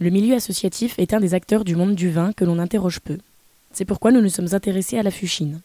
Le 0.00 0.10
milieu 0.10 0.34
associatif 0.34 0.98
est 0.98 1.14
un 1.14 1.20
des 1.20 1.34
acteurs 1.34 1.64
du 1.64 1.76
monde 1.76 1.94
du 1.94 2.10
vin 2.10 2.32
que 2.32 2.44
l'on 2.44 2.58
interroge 2.58 2.98
peu. 2.98 3.18
C'est 3.72 3.84
pourquoi 3.84 4.10
nous 4.10 4.20
nous 4.20 4.28
sommes 4.28 4.52
intéressés 4.52 4.98
à 4.98 5.04
la 5.04 5.12
Fuchine. 5.12 5.60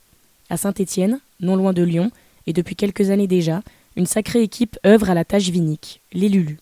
À 0.52 0.58
Saint-Étienne, 0.58 1.20
non 1.40 1.56
loin 1.56 1.74
de 1.74 1.82
Lyon, 1.82 2.12
et 2.46 2.54
depuis 2.54 2.76
quelques 2.76 3.10
années 3.10 3.28
déjà, 3.28 3.64
une 3.96 4.06
sacrée 4.06 4.44
équipe 4.44 4.78
œuvre 4.86 5.10
à 5.10 5.16
la 5.16 5.26
tâche 5.26 5.50
vinique, 5.50 6.02
les 6.14 6.30
Lulu. 6.30 6.60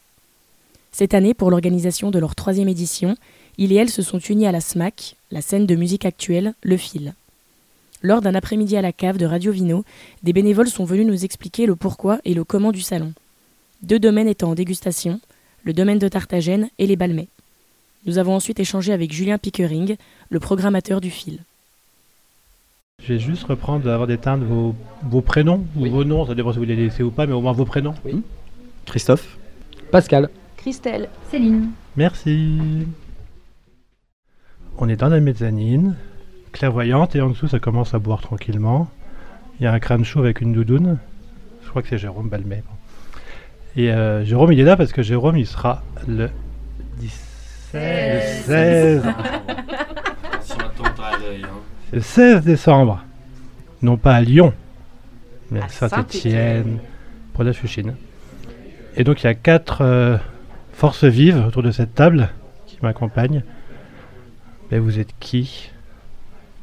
Cette 0.94 1.14
année, 1.14 1.34
pour 1.34 1.52
l'organisation 1.52 2.10
de 2.10 2.20
leur 2.20 2.36
troisième 2.36 2.70
édition, 2.70 3.18
il 3.58 3.74
et 3.74 3.76
elle 3.76 3.90
se 3.90 4.02
sont 4.02 4.20
unis 4.20 4.48
à 4.48 4.54
la 4.54 4.62
SMAC, 4.62 5.16
la 5.32 5.42
scène 5.42 5.66
de 5.66 5.76
musique 5.76 6.06
actuelle, 6.06 6.54
Le 6.64 6.78
Fil. 6.78 7.14
Lors 8.02 8.22
d'un 8.22 8.36
après-midi 8.36 8.78
à 8.78 8.82
la 8.82 8.94
cave 8.94 9.18
de 9.18 9.26
Radio 9.26 9.52
Vino, 9.52 9.84
des 10.24 10.34
bénévoles 10.34 10.70
sont 10.70 10.86
venus 10.86 11.06
nous 11.06 11.26
expliquer 11.26 11.66
le 11.66 11.76
pourquoi 11.76 12.20
et 12.24 12.34
le 12.34 12.44
comment 12.44 12.72
du 12.72 12.82
salon. 12.82 13.14
Deux 13.82 14.00
domaines 14.00 14.28
étant 14.28 14.52
en 14.52 14.56
dégustation, 14.56 15.20
le 15.64 15.74
domaine 15.74 16.00
de 16.00 16.08
Tartagène 16.08 16.70
et 16.80 16.88
les 16.88 16.96
Balmets. 16.96 17.28
Nous 18.08 18.18
avons 18.18 18.34
ensuite 18.34 18.62
échangé 18.62 18.94
avec 18.94 19.12
Julien 19.12 19.38
Pickering, 19.38 19.98
le 20.30 20.40
programmateur 20.40 21.02
du 21.02 21.12
fil. 21.12 21.40
Je 23.04 23.14
vais 23.14 23.20
juste 23.20 23.44
reprendre 23.44 23.84
d'avoir 23.84 24.08
des 24.08 24.18
timbres 24.18 24.74
vos, 25.04 25.22
prénoms 25.22 25.66
ou 25.76 25.86
vos 25.88 26.06
noms, 26.06 26.26
ça 26.26 26.34
dépend 26.34 26.54
si 26.54 26.58
vous 26.58 26.64
les 26.64 26.78
laissez 26.78 27.04
ou 27.04 27.12
pas, 27.12 27.28
mais 27.28 27.34
au 27.34 27.42
moins 27.42 27.52
vos 27.52 27.66
prénoms. 27.66 27.96
Oui. 28.06 28.14
Hmm 28.14 28.22
Christophe. 28.86 29.38
Pascal. 29.92 30.30
Christelle. 30.56 31.10
Céline. 31.30 31.72
Merci. 31.98 32.88
On 34.78 34.88
est 34.88 34.96
dans 34.96 35.10
la 35.10 35.20
mezzanine, 35.20 35.96
clairvoyante, 36.54 37.18
et 37.18 37.22
en 37.22 37.32
dessous 37.32 37.50
ça 37.50 37.60
commence 37.60 37.94
à 37.94 38.00
boire 38.00 38.22
tranquillement. 38.22 38.90
Il 39.60 39.66
y 39.66 39.68
a 39.68 39.74
un 39.74 39.80
crâne 39.80 40.06
chaud 40.06 40.20
avec 40.20 40.40
une 40.40 40.54
doudoune. 40.54 40.98
Je 41.66 41.70
crois 41.70 41.82
que 41.82 41.90
c'est 41.90 41.98
Jérôme 41.98 42.30
Balmet. 42.30 42.64
Et 43.76 43.92
euh, 43.92 44.24
Jérôme, 44.24 44.54
il 44.54 44.60
est 44.62 44.64
là 44.64 44.78
parce 44.78 44.94
que 44.94 45.02
Jérôme, 45.02 45.36
il 45.36 45.46
sera 45.46 45.84
le 46.08 46.30
10 47.00 47.27
16. 47.72 48.46
16. 48.46 49.04
Le 51.92 52.00
16 52.00 52.44
décembre, 52.44 53.04
non 53.82 53.98
pas 53.98 54.16
à 54.16 54.22
Lyon, 54.22 54.54
mais 55.52 55.62
à, 55.62 55.68
Saint-Étienne, 55.68 56.80
pour 57.34 57.44
la 57.44 57.54
Fuchine. 57.54 57.96
Et 58.96 59.04
donc 59.04 59.22
il 59.22 59.26
y 59.26 59.30
a 59.30 59.36
quatre 59.36 59.82
euh, 59.82 60.18
forces 60.72 61.04
vives 61.04 61.44
autour 61.46 61.62
de 61.62 61.72
cette 61.72 61.94
table 61.94 62.30
qui 62.66 62.78
m'accompagnent. 62.82 63.44
Mais 64.72 64.80
vous 64.80 65.00
êtes 65.00 65.14
qui? 65.20 65.70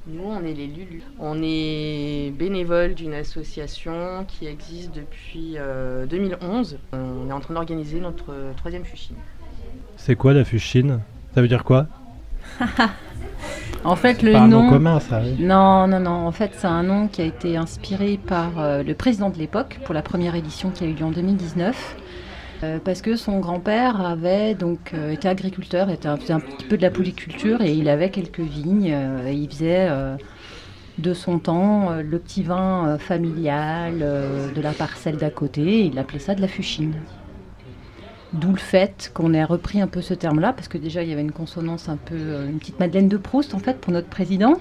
Nous, 0.07 0.25
on 0.25 0.45
est 0.45 0.53
les 0.53 0.67
Lulu. 0.67 1.03
On 1.19 1.41
est 1.43 2.31
bénévoles 2.37 2.95
d'une 2.95 3.15
association 3.15 4.27
qui 4.29 4.47
existe 4.47 4.95
depuis 4.95 5.55
euh, 5.57 6.05
2011. 6.05 6.79
On 6.93 7.29
est 7.31 7.33
en 7.33 7.41
train 7.41 7.55
d'organiser 7.55 8.01
notre 8.01 8.33
euh, 8.33 8.53
troisième 8.55 8.85
Fuchine. 8.85 9.17
C'est 10.07 10.17
quoi 10.17 10.35
la 10.35 10.45
Fuchine 10.45 11.01
Ça 11.35 11.41
veut 11.41 11.49
dire 11.49 11.65
quoi? 11.65 11.87
En 13.85 13.97
fait, 13.97 14.23
le 14.23 14.33
Pas 14.33 14.41
un 14.41 14.49
nom. 14.49 14.65
nom 14.65 14.71
commun, 14.71 15.01
ça. 15.01 15.23
oui. 15.23 15.37
Non, 15.43 15.87
non, 15.87 15.99
non. 16.01 16.27
En 16.27 16.31
fait, 16.33 16.53
c'est 16.57 16.67
un 16.67 16.83
nom 16.83 17.09
qui 17.09 17.23
a 17.23 17.25
été 17.25 17.57
inspiré 17.57 18.19
par 18.27 18.59
euh, 18.59 18.83
le 18.83 18.93
président 18.95 19.31
de 19.31 19.39
l'époque 19.39 19.79
pour 19.87 19.95
la 19.95 20.03
première 20.03 20.35
édition 20.35 20.69
qui 20.71 20.85
a 20.85 20.87
eu 20.87 20.93
lieu 20.93 21.05
en 21.07 21.11
2019. 21.11 21.97
euh, 22.65 22.79
parce 22.85 23.01
que 23.01 23.17
son 23.17 23.41
grand-père 23.41 24.03
avait 24.05 24.55
donc 24.55 24.93
euh, 24.93 25.11
été 25.11 25.27
agriculteur, 25.27 25.89
était 25.89 26.09
un, 26.09 26.19
faisait 26.19 26.35
un 26.35 26.41
petit 26.41 26.67
peu 26.67 26.77
de 26.77 26.83
la 26.83 26.91
polyculture 26.91 27.63
et 27.63 27.73
il 27.73 27.89
avait 27.89 28.11
quelques 28.11 28.41
vignes. 28.41 28.95
et 29.27 29.33
il 29.33 29.49
faisait 29.49 29.89
de 30.99 31.15
son 31.15 31.39
temps 31.39 31.93
le 32.03 32.19
petit 32.19 32.43
vin 32.43 32.99
familial 32.99 34.01
de 34.55 34.61
la 34.61 34.73
parcelle 34.73 35.17
d'à 35.17 35.31
côté. 35.31 35.63
Et 35.63 35.85
il 35.87 35.99
appelait 35.99 36.19
ça 36.19 36.35
de 36.35 36.43
la 36.43 36.49
fuchine. 36.49 36.93
D'où 38.35 38.51
le 38.51 38.59
fait 38.59 39.11
qu'on 39.15 39.33
ait 39.33 39.45
repris 39.45 39.81
un 39.81 39.87
peu 39.87 40.03
ce 40.03 40.13
terme-là, 40.15 40.53
parce 40.53 40.69
que 40.69 40.77
déjà 40.79 41.03
il 41.03 41.09
y 41.09 41.13
avait 41.13 41.23
une 41.23 41.33
consonance 41.33 41.89
un 41.89 41.97
peu, 41.97 42.17
euh, 42.17 42.49
une 42.51 42.59
petite 42.59 42.81
Madeleine 42.81 43.09
de 43.09 43.17
Proust 43.17 43.55
en 43.55 43.59
fait 43.61 43.79
pour 43.81 43.93
notre 43.93 44.09
président. 44.09 44.61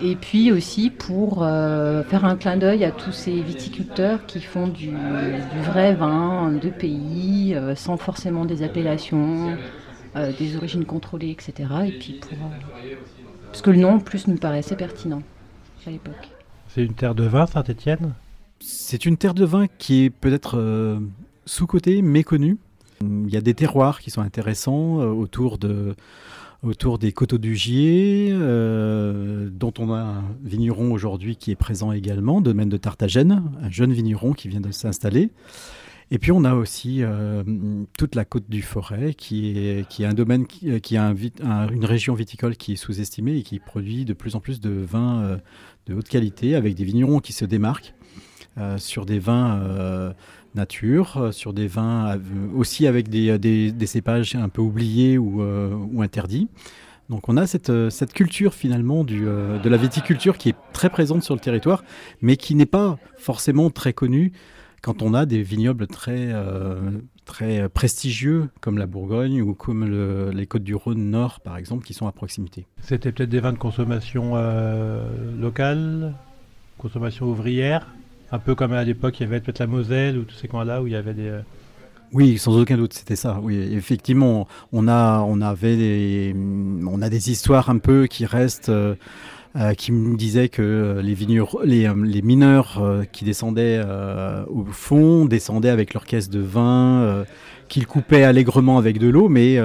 Et 0.00 0.16
puis 0.16 0.50
aussi 0.50 0.90
pour 0.90 1.42
euh, 1.42 2.02
faire 2.04 2.24
un 2.24 2.36
clin 2.36 2.56
d'œil 2.56 2.84
à 2.84 2.90
tous 2.90 3.12
ces 3.12 3.40
viticulteurs 3.40 4.24
qui 4.26 4.40
font 4.40 4.66
du, 4.66 4.86
du 4.88 5.60
vrai 5.64 5.94
vin 5.94 6.50
de 6.50 6.70
pays, 6.70 7.54
euh, 7.54 7.74
sans 7.76 7.96
forcément 7.96 8.44
des 8.44 8.62
appellations, 8.64 9.56
euh, 10.16 10.32
des 10.38 10.56
origines 10.56 10.84
contrôlées, 10.84 11.30
etc. 11.30 11.52
Et 11.86 11.92
puis 11.92 12.14
pour. 12.20 12.32
euh, 12.32 12.94
parce 13.46 13.62
que 13.62 13.70
le 13.70 13.76
nom 13.78 13.94
en 13.94 13.98
plus 14.00 14.26
nous 14.28 14.36
paraissait 14.36 14.76
pertinent 14.76 15.22
à 15.86 15.90
l'époque. 15.90 16.30
C'est 16.68 16.84
une 16.84 16.94
terre 16.94 17.14
de 17.14 17.24
vin, 17.24 17.46
Saint-Étienne? 17.46 18.14
C'est 18.60 19.04
une 19.04 19.16
terre 19.16 19.34
de 19.34 19.44
vin 19.44 19.66
qui 19.78 20.04
est 20.04 20.10
peut-être 20.10 20.56
euh, 20.58 20.98
sous-cotée, 21.46 22.00
méconnue. 22.02 22.56
Il 23.26 23.32
y 23.32 23.36
a 23.36 23.40
des 23.40 23.54
terroirs 23.54 24.00
qui 24.00 24.10
sont 24.10 24.20
intéressants 24.20 25.00
euh, 25.00 25.06
autour, 25.06 25.58
de, 25.58 25.94
autour 26.62 26.98
des 26.98 27.12
coteaux 27.12 27.38
du 27.38 27.56
Gier, 27.56 28.28
euh, 28.32 29.48
dont 29.50 29.72
on 29.78 29.92
a 29.92 29.98
un 29.98 30.24
vigneron 30.42 30.92
aujourd'hui 30.92 31.36
qui 31.36 31.50
est 31.50 31.56
présent 31.56 31.92
également, 31.92 32.40
domaine 32.40 32.68
de 32.68 32.76
Tartagène, 32.76 33.42
un 33.62 33.70
jeune 33.70 33.92
vigneron 33.92 34.32
qui 34.32 34.48
vient 34.48 34.60
de 34.60 34.70
s'installer. 34.70 35.30
Et 36.10 36.18
puis 36.18 36.30
on 36.30 36.44
a 36.44 36.54
aussi 36.54 36.98
euh, 37.02 37.42
toute 37.96 38.14
la 38.14 38.26
côte 38.26 38.50
du 38.50 38.60
Forêt, 38.60 39.14
qui 39.14 39.56
est, 39.56 39.88
qui 39.88 40.02
est 40.02 40.06
un 40.06 40.12
domaine, 40.12 40.46
qui, 40.46 40.78
qui 40.82 40.96
une 40.98 41.84
région 41.84 42.14
viticole 42.14 42.56
qui 42.56 42.72
est 42.74 42.76
sous-estimée 42.76 43.38
et 43.38 43.42
qui 43.42 43.58
produit 43.58 44.04
de 44.04 44.12
plus 44.12 44.34
en 44.34 44.40
plus 44.40 44.60
de 44.60 44.70
vins 44.70 45.38
de 45.86 45.94
haute 45.94 46.08
qualité, 46.08 46.54
avec 46.54 46.74
des 46.74 46.84
vignerons 46.84 47.20
qui 47.20 47.32
se 47.32 47.46
démarquent 47.46 47.94
sur 48.76 49.06
des 49.06 49.18
vins 49.18 50.12
nature, 50.54 51.16
euh, 51.16 51.32
sur 51.32 51.52
des 51.52 51.66
vins 51.66 52.04
av- 52.06 52.22
aussi 52.54 52.86
avec 52.86 53.08
des, 53.08 53.38
des- 53.38 53.72
cépages 53.86 54.34
un 54.34 54.48
peu 54.48 54.62
oubliés 54.62 55.18
ou, 55.18 55.42
euh, 55.42 55.74
interdits. 56.00 56.48
Donc 57.10 57.28
on 57.28 57.36
a 57.36 57.46
cette, 57.46 57.70
euh, 57.70 57.90
culture 58.14 58.54
finalement 58.54 59.04
euh, 59.10 59.58
de 59.58 59.68
la 59.68 59.76
viticulture 59.76 60.38
qui 60.38 60.50
est 60.50 60.56
très 60.72 60.88
présente 60.88 61.22
sur 61.22 61.34
le 61.34 61.40
territoire, 61.40 61.84
mais 62.22 62.36
qui 62.36 62.54
n'est 62.54 62.64
pas 62.66 62.98
forcément 63.18 63.70
très 63.70 63.92
connue 63.92 64.32
quand 64.82 65.02
on 65.02 65.14
a 65.14 65.26
des 65.26 65.42
vignobles 65.42 65.86
très, 65.86 66.28
euh, 66.32 66.80
très 67.24 67.68
prestigieux 67.68 68.48
comme 68.60 68.78
la 68.78 68.86
Bourgogne 68.86 69.42
ou 69.42 69.54
comme 69.54 69.84
le- 69.84 70.30
les 70.32 70.46
Côtes 70.46 70.64
du 70.64 70.74
Rhône 70.74 71.10
Nord 71.10 71.40
par 71.40 71.56
exemple 71.56 71.84
qui 71.84 71.92
sont 71.94 72.06
à 72.06 72.12
proximité. 72.12 72.66
C'était 72.80 73.12
peut-être 73.12 73.30
des 73.30 73.40
vins 73.40 73.52
de 73.52 73.58
consommation 73.58 74.32
euh, 74.36 75.04
locale, 75.40 76.14
consommation 76.78 77.26
ouvrière, 77.26 77.86
un 78.32 78.38
peu 78.38 78.54
comme 78.54 78.72
à 78.72 78.82
l'époque 78.82 79.20
il 79.20 79.24
y 79.24 79.26
avait 79.26 79.40
peut-être 79.40 79.58
la 79.60 79.66
Moselle 79.66 80.18
ou 80.18 80.22
tous 80.24 80.34
ces 80.34 80.48
coins-là 80.48 80.82
où 80.82 80.86
il 80.86 80.92
y 80.94 80.96
avait 80.96 81.14
des... 81.14 81.28
euh, 81.28 81.40
Oui, 82.12 82.38
sans 82.38 82.58
aucun 82.58 82.76
doute, 82.76 82.94
c'était 82.94 83.16
ça. 83.16 83.38
Oui, 83.42 83.56
effectivement, 83.72 84.48
on 84.72 84.88
a, 84.88 85.20
on 85.20 85.40
avait, 85.40 85.76
des, 85.76 86.34
on 86.86 87.00
a 87.02 87.08
des 87.08 87.30
histoires 87.30 87.70
un 87.70 87.78
peu 87.78 88.06
qui 88.06 88.24
restent, 88.26 88.70
euh, 88.70 88.94
euh, 89.56 89.74
qui 89.74 89.92
me 89.92 90.16
disaient 90.16 90.48
que 90.48 90.98
les, 91.02 91.14
vignerons- 91.14 91.60
les, 91.62 92.22
mineurs 92.22 92.82
qui 93.12 93.24
descendaient 93.26 93.82
au 94.48 94.64
fond 94.64 95.26
descendaient 95.26 95.68
avec 95.68 95.92
leur 95.92 96.06
caisse 96.06 96.30
de 96.30 96.40
vin, 96.40 97.24
qu'ils 97.68 97.86
coupaient 97.86 98.24
allègrement 98.24 98.78
avec 98.78 98.98
de 98.98 99.08
l'eau, 99.08 99.28
mais 99.28 99.58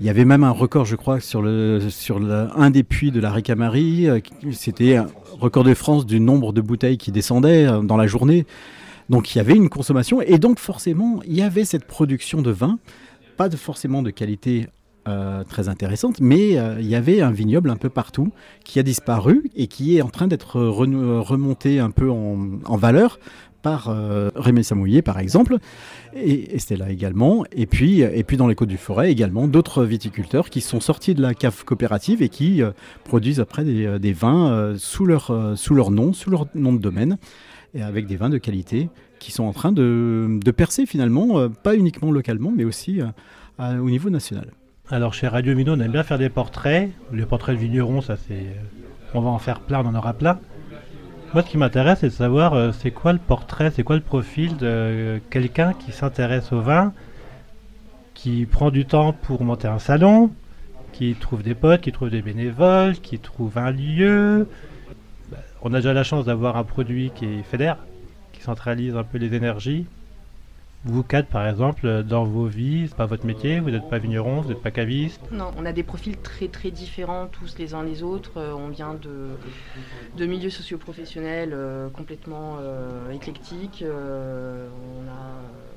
il 0.00 0.06
y 0.06 0.10
avait 0.10 0.24
même 0.24 0.44
un 0.44 0.50
record, 0.50 0.84
je 0.84 0.96
crois, 0.96 1.20
sur, 1.20 1.44
un 1.44 2.70
des 2.70 2.82
puits 2.82 3.12
de 3.12 3.20
la 3.20 3.30
Ricamarie. 3.30 4.08
euh, 4.08 4.20
C'était 4.52 4.96
un 4.96 5.06
record 5.40 5.64
de 5.64 5.74
France 5.74 6.04
du 6.04 6.20
nombre 6.20 6.52
de 6.52 6.60
bouteilles 6.60 6.98
qui 6.98 7.12
descendaient 7.12 7.66
euh, 7.66 7.80
dans 7.80 7.96
la 7.96 8.06
journée. 8.06 8.46
Donc 9.08 9.34
il 9.34 9.38
y 9.38 9.40
avait 9.40 9.54
une 9.54 9.68
consommation 9.68 10.22
et 10.22 10.38
donc 10.38 10.58
forcément 10.58 11.20
il 11.26 11.34
y 11.34 11.42
avait 11.42 11.66
cette 11.66 11.84
production 11.84 12.40
de 12.40 12.50
vin, 12.50 12.78
pas 13.36 13.50
de, 13.50 13.56
forcément 13.56 14.00
de 14.00 14.10
qualité 14.10 14.68
euh, 15.06 15.44
très 15.44 15.68
intéressante, 15.68 16.20
mais 16.20 16.52
il 16.80 16.86
y 16.86 16.94
avait 16.94 17.20
un 17.20 17.30
vignoble 17.30 17.68
un 17.68 17.76
peu 17.76 17.90
partout 17.90 18.32
qui 18.64 18.78
a 18.78 18.82
disparu 18.82 19.50
et 19.54 19.66
qui 19.66 19.98
est 19.98 20.00
en 20.00 20.08
train 20.08 20.26
d'être 20.26 20.58
remonté 20.58 21.80
un 21.80 21.90
peu 21.90 22.10
en 22.10 22.76
valeur 22.78 23.18
par 23.64 23.88
euh, 23.88 24.30
Rémy 24.36 24.62
Samouillet 24.62 25.02
par 25.02 25.18
exemple, 25.18 25.56
et 26.14 26.54
Estella 26.54 26.90
également, 26.90 27.44
et 27.50 27.66
puis, 27.66 28.02
et 28.02 28.22
puis 28.22 28.36
dans 28.36 28.46
les 28.46 28.54
Côtes 28.54 28.68
du 28.68 28.76
Forêt 28.76 29.10
également 29.10 29.48
d'autres 29.48 29.84
viticulteurs 29.84 30.50
qui 30.50 30.60
sont 30.60 30.80
sortis 30.80 31.14
de 31.14 31.22
la 31.22 31.32
cave 31.34 31.64
coopérative 31.64 32.22
et 32.22 32.28
qui 32.28 32.62
euh, 32.62 32.70
produisent 33.04 33.40
après 33.40 33.64
des, 33.64 33.86
euh, 33.86 33.98
vins 34.14 34.52
euh, 34.52 34.74
sous, 34.76 35.06
leur, 35.06 35.30
euh, 35.30 35.56
sous 35.56 35.74
leur 35.74 35.90
nom, 35.90 36.12
sous 36.12 36.30
leur 36.30 36.46
nom 36.54 36.72
de 36.74 36.78
domaine, 36.78 37.16
et 37.74 37.82
avec 37.82 38.06
des 38.06 38.16
vins 38.16 38.30
de 38.30 38.38
qualité 38.38 38.88
qui 39.18 39.32
sont 39.32 39.44
en 39.44 39.52
train 39.52 39.72
de, 39.72 40.38
de 40.44 40.50
percer 40.52 40.84
finalement, 40.86 41.38
euh, 41.38 41.48
pas 41.48 41.74
uniquement 41.74 42.12
localement, 42.12 42.52
mais 42.54 42.64
aussi 42.64 43.00
euh, 43.00 43.78
au 43.78 43.88
niveau 43.88 44.10
national. 44.10 44.48
Alors 44.90 45.14
chez 45.14 45.26
Radio 45.28 45.56
Mino, 45.56 45.72
on 45.72 45.80
aime 45.80 45.92
bien 45.92 46.02
faire 46.02 46.18
des 46.18 46.28
portraits. 46.28 46.90
Les 47.12 47.24
portraits 47.24 47.56
de 47.56 47.60
vignerons, 47.60 48.02
ça 48.02 48.16
c'est... 48.16 48.34
euh, 48.34 49.14
On 49.14 49.22
va 49.22 49.30
en 49.30 49.38
faire 49.38 49.60
plein, 49.60 49.80
on 49.82 49.88
en 49.88 49.94
aura 49.94 50.12
plein. 50.12 50.38
Moi, 51.34 51.42
ce 51.42 51.50
qui 51.50 51.58
m'intéresse, 51.58 51.98
c'est 51.98 52.10
de 52.10 52.12
savoir 52.12 52.54
euh, 52.54 52.70
c'est 52.70 52.92
quoi 52.92 53.12
le 53.12 53.18
portrait, 53.18 53.72
c'est 53.72 53.82
quoi 53.82 53.96
le 53.96 54.02
profil 54.02 54.56
de 54.56 54.66
euh, 54.66 55.18
quelqu'un 55.30 55.72
qui 55.72 55.90
s'intéresse 55.90 56.52
au 56.52 56.60
vin, 56.60 56.92
qui 58.14 58.46
prend 58.46 58.70
du 58.70 58.86
temps 58.86 59.12
pour 59.12 59.42
monter 59.42 59.66
un 59.66 59.80
salon, 59.80 60.30
qui 60.92 61.16
trouve 61.16 61.42
des 61.42 61.56
potes, 61.56 61.80
qui 61.80 61.90
trouve 61.90 62.10
des 62.10 62.22
bénévoles, 62.22 63.00
qui 63.00 63.18
trouve 63.18 63.58
un 63.58 63.72
lieu. 63.72 64.46
Bah, 65.28 65.38
on 65.62 65.74
a 65.74 65.78
déjà 65.78 65.92
la 65.92 66.04
chance 66.04 66.24
d'avoir 66.24 66.56
un 66.56 66.62
produit 66.62 67.10
qui 67.12 67.24
est 67.24 67.42
fédère, 67.42 67.78
qui 68.32 68.40
centralise 68.40 68.96
un 68.96 69.02
peu 69.02 69.18
les 69.18 69.34
énergies. 69.34 69.86
Vous 70.84 71.02
quatre, 71.02 71.28
par 71.28 71.48
exemple, 71.48 72.02
dans 72.02 72.24
vos 72.24 72.46
vies, 72.46 72.88
c'est 72.88 72.96
pas 72.96 73.06
votre 73.06 73.24
métier, 73.24 73.58
vous 73.58 73.70
n'êtes 73.70 73.88
pas 73.88 73.98
vigneron, 73.98 74.42
vous 74.42 74.50
n'êtes 74.50 74.62
pas 74.62 74.70
caviste 74.70 75.20
Non, 75.32 75.50
on 75.56 75.64
a 75.64 75.72
des 75.72 75.82
profils 75.82 76.16
très 76.16 76.48
très 76.48 76.70
différents 76.70 77.26
tous 77.26 77.56
les 77.58 77.74
uns 77.74 77.82
les 77.82 78.02
autres. 78.02 78.32
Euh, 78.36 78.52
on 78.52 78.68
vient 78.68 78.94
de, 78.94 79.28
de 80.16 80.26
milieux 80.26 80.50
socioprofessionnels 80.50 81.52
euh, 81.52 81.88
complètement 81.88 82.58
euh, 82.60 83.10
éclectiques. 83.10 83.82
on 83.82 85.08
a 85.08 85.73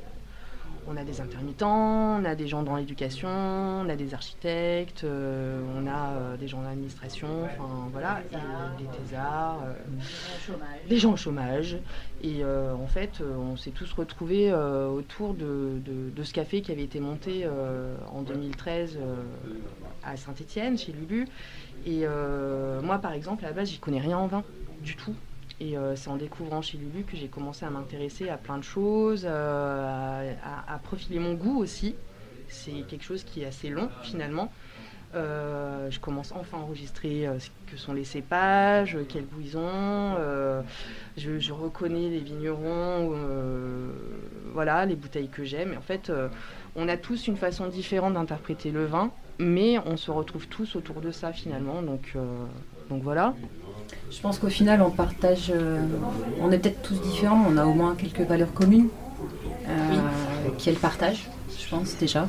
on 0.88 0.95
a 0.95 1.04
des 1.04 1.19
intermittents, 1.19 2.19
on 2.19 2.25
a 2.25 2.36
des 2.36 2.48
gens 2.48 2.63
dans 2.63 2.75
l'éducation, 2.75 3.28
on 3.30 3.89
a 3.89 3.95
des 3.95 4.13
architectes, 4.13 5.04
euh, 5.04 5.62
on 5.75 5.86
a 5.86 6.12
euh, 6.12 6.38
des 6.38 6.48
gens 6.48 6.62
dans 6.62 6.69
l'administration, 6.69 7.28
enfin 7.44 7.89
voilà, 7.92 8.22
et 8.31 8.81
des 8.81 8.89
thésards, 8.98 9.60
euh, 9.66 10.54
des 10.88 10.98
gens 10.98 11.13
au 11.13 11.18
chômage. 11.18 11.78
Et 12.24 12.44
en 12.44 12.88
fait, 12.88 13.22
on 13.22 13.57
s'est 13.57 13.72
tous 13.72 13.94
retrouvés 13.94 14.51
autour 14.51 15.36
de, 15.36 15.80
ce 16.24 16.34
café 16.34 16.62
qui 16.62 16.72
avait 16.72 16.84
été 16.84 17.00
monté 17.00 17.48
en 18.12 18.24
2013 18.24 18.98
à 20.04 20.18
Saint-Étienne, 20.18 20.80
chez 20.80 20.94
Lulu. 20.94 21.28
Et 21.86 22.06
moi, 22.81 22.98
par 22.98 23.12
exemple, 23.12 23.45
à 23.45 23.50
la 23.50 23.54
base, 23.54 23.69
j'y 23.69 23.78
connais 23.78 24.00
rien 24.00 24.18
en 24.18 24.25
vin 24.25 24.44
du 24.81 24.95
tout. 24.95 25.16
Et 25.59 25.77
euh, 25.77 25.95
c'est 25.95 26.09
en 26.09 26.18
découvrant 26.18 26.62
chez 26.62 26.77
Lulu 26.77 27.04
que 27.04 27.18
j'ai 27.18 27.27
commencé 27.27 27.65
à 27.65 27.69
m'intéresser 27.69 28.30
à 28.30 28.38
plein 28.38 28.57
de 28.57 28.63
choses, 28.63 29.25
euh, 29.27 30.33
à, 30.68 30.77
profiler 30.80 31.19
mon 31.19 31.33
goût 31.33 31.59
aussi. 31.59 31.95
C'est 32.48 32.86
quelque 32.88 33.04
chose 33.04 33.24
qui 33.24 33.42
est 33.42 33.45
assez 33.45 33.69
long 33.69 33.89
finalement. 34.04 34.51
Euh, 35.15 35.89
je 35.89 36.00
commence 36.00 36.31
enfin 36.33 36.57
à 36.57 36.62
enregistrer 36.62 37.27
ce 37.39 37.50
que 37.71 37.77
sont 37.77 37.94
les 37.94 38.04
cépages, 38.04 38.98
quel 39.09 39.25
goût 39.25 39.42
ils 39.42 39.57
ont. 39.57 40.15
Je, 41.18 41.51
reconnais 41.51 42.09
les 42.09 42.19
vignerons, 42.19 43.18
voilà, 44.54 44.86
les 44.86 44.95
bouteilles 44.95 45.30
que 45.30 45.44
j'aime. 45.44 45.75
En 45.75 45.81
fait, 45.81 46.12
on 46.75 46.88
a 46.88 46.98
tous 46.98 47.27
une 47.27 47.38
façon 47.38 47.68
différente 47.68 48.13
d'interpréter 48.13 48.69
le 48.69 48.86
vin, 48.86 49.12
mais 49.39 49.80
on 49.80 49.98
se 49.98 50.12
retrouve 50.12 50.48
tous 50.48 50.75
autour 50.75 51.01
de 51.01 51.09
ça 51.09 51.33
finalement. 51.33 51.81
Donc, 51.81 52.15
donc 52.89 53.01
voilà. 53.01 53.33
Je 54.18 54.22
pense 54.22 54.39
qu'au 54.39 54.50
final, 54.50 54.81
on 54.81 54.89
partage. 54.89 55.51
Euh, 55.54 55.80
on 56.42 56.51
est 56.51 56.57
peut-être 56.57 56.81
tous 56.81 57.00
différents, 57.01 57.45
on 57.50 57.56
a 57.57 57.66
au 57.66 57.74
moins 57.74 57.95
quelques 57.95 58.28
valeurs 58.28 58.54
communes 58.54 58.88
euh, 59.68 59.72
qui 60.57 60.69
est 60.69 60.72
le 60.72 60.80
partage, 60.80 61.30
je 61.60 61.69
pense 61.69 61.95
déjà. 61.98 62.28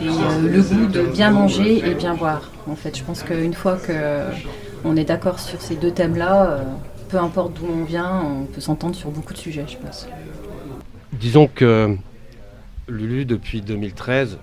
Et 0.00 0.06
euh, 0.06 0.48
le 0.48 0.62
goût 0.62 0.86
de 0.86 1.02
bien 1.02 1.30
manger 1.30 1.78
et 1.78 1.94
bien 1.94 2.14
boire. 2.14 2.50
En 2.68 2.76
fait, 2.76 2.96
je 2.96 3.02
pense 3.02 3.22
qu'une 3.22 3.54
fois 3.54 3.76
qu'on 3.76 4.96
est 4.96 5.04
d'accord 5.04 5.40
sur 5.40 5.60
ces 5.60 5.74
deux 5.74 5.90
thèmes-là, 5.90 6.60
peu 7.08 7.18
importe 7.18 7.54
d'où 7.54 7.66
on 7.66 7.84
vient, 7.84 8.22
on 8.22 8.44
peut 8.44 8.60
s'entendre 8.60 8.94
sur 8.94 9.10
beaucoup 9.10 9.32
de 9.32 9.38
sujets, 9.38 9.64
je 9.66 9.78
pense. 9.78 10.06
Disons 11.14 11.48
que 11.52 11.96
Lulu, 12.88 13.24
depuis 13.24 13.62
2013, 13.62 14.38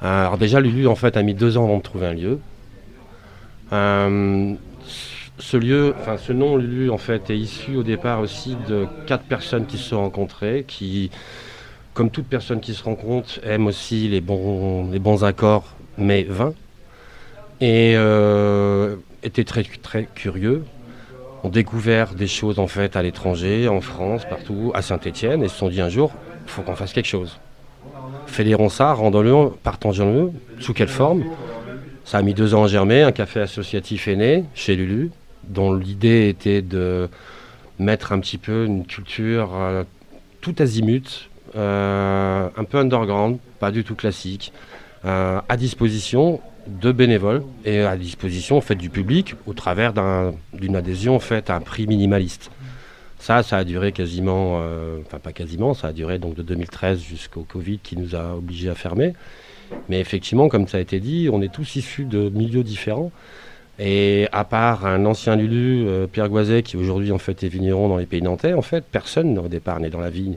alors 0.00 0.38
déjà 0.38 0.60
Lulu 0.60 0.86
en 0.86 0.94
fait 0.94 1.16
a 1.16 1.22
mis 1.22 1.34
deux 1.34 1.58
ans 1.58 1.64
avant 1.64 1.78
de 1.78 1.82
trouver 1.82 2.06
un 2.06 2.14
lieu 2.14 2.38
ce 5.38 5.56
lieu, 5.56 5.94
enfin 6.00 6.16
ce 6.16 6.32
nom 6.32 6.56
Lulu 6.56 6.90
en 6.90 6.98
fait 6.98 7.30
est 7.30 7.38
issu 7.38 7.76
au 7.76 7.82
départ 7.82 8.20
aussi 8.20 8.56
de 8.68 8.86
quatre 9.06 9.24
personnes 9.24 9.66
qui 9.66 9.78
se 9.78 9.90
sont 9.90 10.00
rencontrées, 10.00 10.64
qui, 10.66 11.10
comme 11.94 12.10
toute 12.10 12.26
personne 12.26 12.60
qui 12.60 12.74
se 12.74 12.82
rencontre, 12.82 13.40
aiment 13.44 13.68
aussi 13.68 14.08
les 14.08 14.20
bons, 14.20 14.90
les 14.90 14.98
bons 14.98 15.24
accords, 15.24 15.76
mais 15.96 16.24
vains, 16.24 16.54
et 17.60 17.94
euh, 17.96 18.96
étaient 19.22 19.44
très, 19.44 19.62
très 19.62 20.04
curieux, 20.14 20.64
ont 21.44 21.48
découvert 21.48 22.14
des 22.14 22.26
choses 22.26 22.58
en 22.58 22.66
fait 22.66 22.96
à 22.96 23.02
l'étranger, 23.02 23.68
en 23.68 23.80
France, 23.80 24.24
partout, 24.28 24.72
à 24.74 24.82
Saint-Étienne, 24.82 25.42
et 25.42 25.48
se 25.48 25.56
sont 25.56 25.68
dit 25.68 25.80
un 25.80 25.88
jour, 25.88 26.12
il 26.44 26.50
faut 26.50 26.62
qu'on 26.62 26.76
fasse 26.76 26.92
quelque 26.92 27.06
chose. 27.06 27.38
Fédérons 28.26 28.68
ça, 28.68 28.92
rendons-le, 28.92 29.50
partageons-le, 29.62 30.32
sous 30.60 30.74
quelle 30.74 30.88
forme? 30.88 31.24
Ça 32.04 32.18
a 32.18 32.22
mis 32.22 32.34
deux 32.34 32.54
ans 32.54 32.64
à 32.64 32.68
germer, 32.68 33.02
un 33.02 33.12
café 33.12 33.40
associatif 33.40 34.08
est 34.08 34.16
né 34.16 34.44
chez 34.54 34.76
Lulu, 34.76 35.10
dont 35.48 35.74
l'idée 35.74 36.28
était 36.28 36.62
de 36.62 37.08
mettre 37.78 38.12
un 38.12 38.20
petit 38.20 38.38
peu 38.38 38.64
une 38.66 38.86
culture 38.86 39.50
euh, 39.54 39.84
tout 40.40 40.54
azimut, 40.58 41.30
euh, 41.56 42.48
un 42.56 42.64
peu 42.64 42.78
underground, 42.78 43.38
pas 43.60 43.70
du 43.70 43.84
tout 43.84 43.94
classique, 43.94 44.52
euh, 45.04 45.40
à 45.48 45.56
disposition 45.56 46.40
de 46.66 46.92
bénévoles 46.92 47.44
et 47.64 47.80
à 47.80 47.96
disposition 47.96 48.60
du 48.78 48.90
public 48.90 49.34
au 49.46 49.54
travers 49.54 49.94
d'une 50.52 50.76
adhésion 50.76 51.18
faite 51.18 51.48
à 51.48 51.56
un 51.56 51.60
prix 51.60 51.86
minimaliste. 51.86 52.50
Ça, 53.18 53.42
ça 53.42 53.56
a 53.56 53.64
duré 53.64 53.92
quasiment, 53.92 54.60
enfin 55.00 55.18
pas 55.18 55.32
quasiment, 55.32 55.72
ça 55.72 55.88
a 55.88 55.92
duré 55.92 56.18
donc 56.18 56.34
de 56.34 56.42
2013 56.42 57.00
jusqu'au 57.00 57.42
Covid 57.42 57.78
qui 57.78 57.96
nous 57.96 58.14
a 58.14 58.34
obligés 58.36 58.68
à 58.68 58.74
fermer. 58.74 59.14
Mais 59.88 59.98
effectivement, 59.98 60.48
comme 60.48 60.68
ça 60.68 60.76
a 60.76 60.80
été 60.80 61.00
dit, 61.00 61.30
on 61.32 61.40
est 61.40 61.52
tous 61.52 61.76
issus 61.76 62.04
de 62.04 62.28
milieux 62.28 62.62
différents. 62.62 63.12
Et 63.78 64.28
à 64.32 64.44
part 64.44 64.86
un 64.86 65.04
ancien 65.04 65.36
Lulu, 65.36 65.86
euh, 65.86 66.06
Pierre 66.06 66.28
Goiset, 66.28 66.62
qui 66.62 66.76
aujourd'hui 66.76 67.12
en 67.12 67.18
fait 67.18 67.44
est 67.44 67.48
vigneron 67.48 67.88
dans 67.88 67.96
les 67.96 68.06
pays 68.06 68.22
nantais, 68.22 68.52
en 68.52 68.62
fait, 68.62 68.84
personne 68.84 69.38
au 69.38 69.48
départ 69.48 69.78
n'est 69.78 69.90
dans 69.90 70.00
la 70.00 70.10
vigne. 70.10 70.36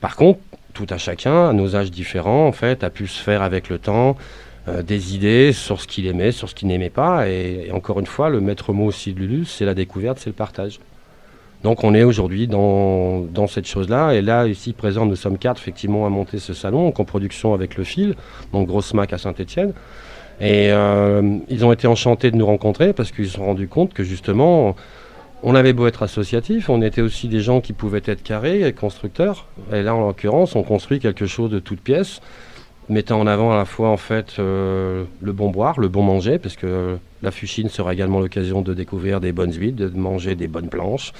Par 0.00 0.16
contre, 0.16 0.40
tout 0.74 0.86
à 0.90 0.98
chacun, 0.98 1.48
à 1.48 1.52
nos 1.54 1.74
âges 1.74 1.90
différents, 1.90 2.46
en 2.46 2.52
fait, 2.52 2.84
a 2.84 2.90
pu 2.90 3.06
se 3.06 3.22
faire 3.22 3.40
avec 3.40 3.70
le 3.70 3.78
temps 3.78 4.16
euh, 4.68 4.82
des 4.82 5.14
idées 5.14 5.52
sur 5.54 5.80
ce 5.80 5.86
qu'il 5.86 6.06
aimait, 6.06 6.32
sur 6.32 6.50
ce 6.50 6.54
qu'il 6.54 6.68
n'aimait 6.68 6.90
pas. 6.90 7.28
Et, 7.28 7.70
encore 7.72 7.98
une 7.98 8.06
fois, 8.06 8.28
le 8.28 8.42
maître 8.42 8.74
mot 8.74 8.84
aussi 8.84 9.14
de 9.14 9.20
Lulu, 9.20 9.46
c'est 9.46 9.64
la 9.64 9.74
découverte, 9.74 10.18
c'est 10.18 10.30
le 10.30 10.34
partage. 10.34 10.78
Donc 11.62 11.82
on 11.82 11.94
est 11.94 12.04
aujourd'hui 12.04 12.46
dans, 12.46 13.22
dans, 13.22 13.46
cette 13.46 13.66
chose-là. 13.66 14.12
Et 14.12 14.20
là, 14.20 14.46
ici 14.46 14.74
présent, 14.74 15.06
nous 15.06 15.16
sommes 15.16 15.38
quatre 15.38 15.58
effectivement 15.58 16.04
à 16.04 16.10
monter 16.10 16.38
ce 16.38 16.52
salon 16.52 16.86
en 16.86 16.92
coproduction 16.92 17.54
avec 17.54 17.76
le 17.76 17.84
fil, 17.84 18.14
donc 18.52 18.68
Grosse 18.68 18.92
Mac 18.92 19.14
à 19.14 19.18
Saint-Etienne. 19.18 19.72
Et 20.40 20.70
euh, 20.70 21.38
ils 21.48 21.64
ont 21.64 21.72
été 21.72 21.86
enchantés 21.86 22.30
de 22.30 22.36
nous 22.36 22.46
rencontrer 22.46 22.92
parce 22.92 23.10
qu'ils 23.10 23.26
se 23.26 23.34
sont 23.34 23.46
rendus 23.46 23.68
compte 23.68 23.94
que 23.94 24.04
justement, 24.04 24.76
on 25.42 25.54
avait 25.54 25.72
beau 25.72 25.86
être 25.86 26.02
associatif, 26.02 26.68
on 26.68 26.82
était 26.82 27.00
aussi 27.00 27.28
des 27.28 27.40
gens 27.40 27.60
qui 27.60 27.72
pouvaient 27.72 28.02
être 28.04 28.22
carrés, 28.22 28.74
constructeurs. 28.78 29.46
Et 29.72 29.82
là, 29.82 29.94
en 29.94 30.06
l'occurrence, 30.06 30.54
on 30.54 30.62
construit 30.62 31.00
quelque 31.00 31.26
chose 31.26 31.50
de 31.50 31.58
toute 31.58 31.80
pièce, 31.80 32.20
mettant 32.88 33.18
en 33.18 33.26
avant 33.26 33.52
à 33.52 33.56
la 33.56 33.64
fois 33.64 33.88
en 33.88 33.96
fait 33.96 34.36
euh, 34.38 35.04
le 35.22 35.32
bon 35.32 35.50
boire, 35.50 35.80
le 35.80 35.88
bon 35.88 36.02
manger, 36.02 36.38
parce 36.38 36.56
que 36.56 36.98
la 37.22 37.30
fuchine 37.30 37.70
sera 37.70 37.94
également 37.94 38.20
l'occasion 38.20 38.60
de 38.60 38.74
découvrir 38.74 39.20
des 39.20 39.32
bonnes 39.32 39.54
huiles, 39.54 39.74
de 39.74 39.88
manger 39.88 40.34
des 40.34 40.48
bonnes 40.48 40.68
planches 40.68 41.12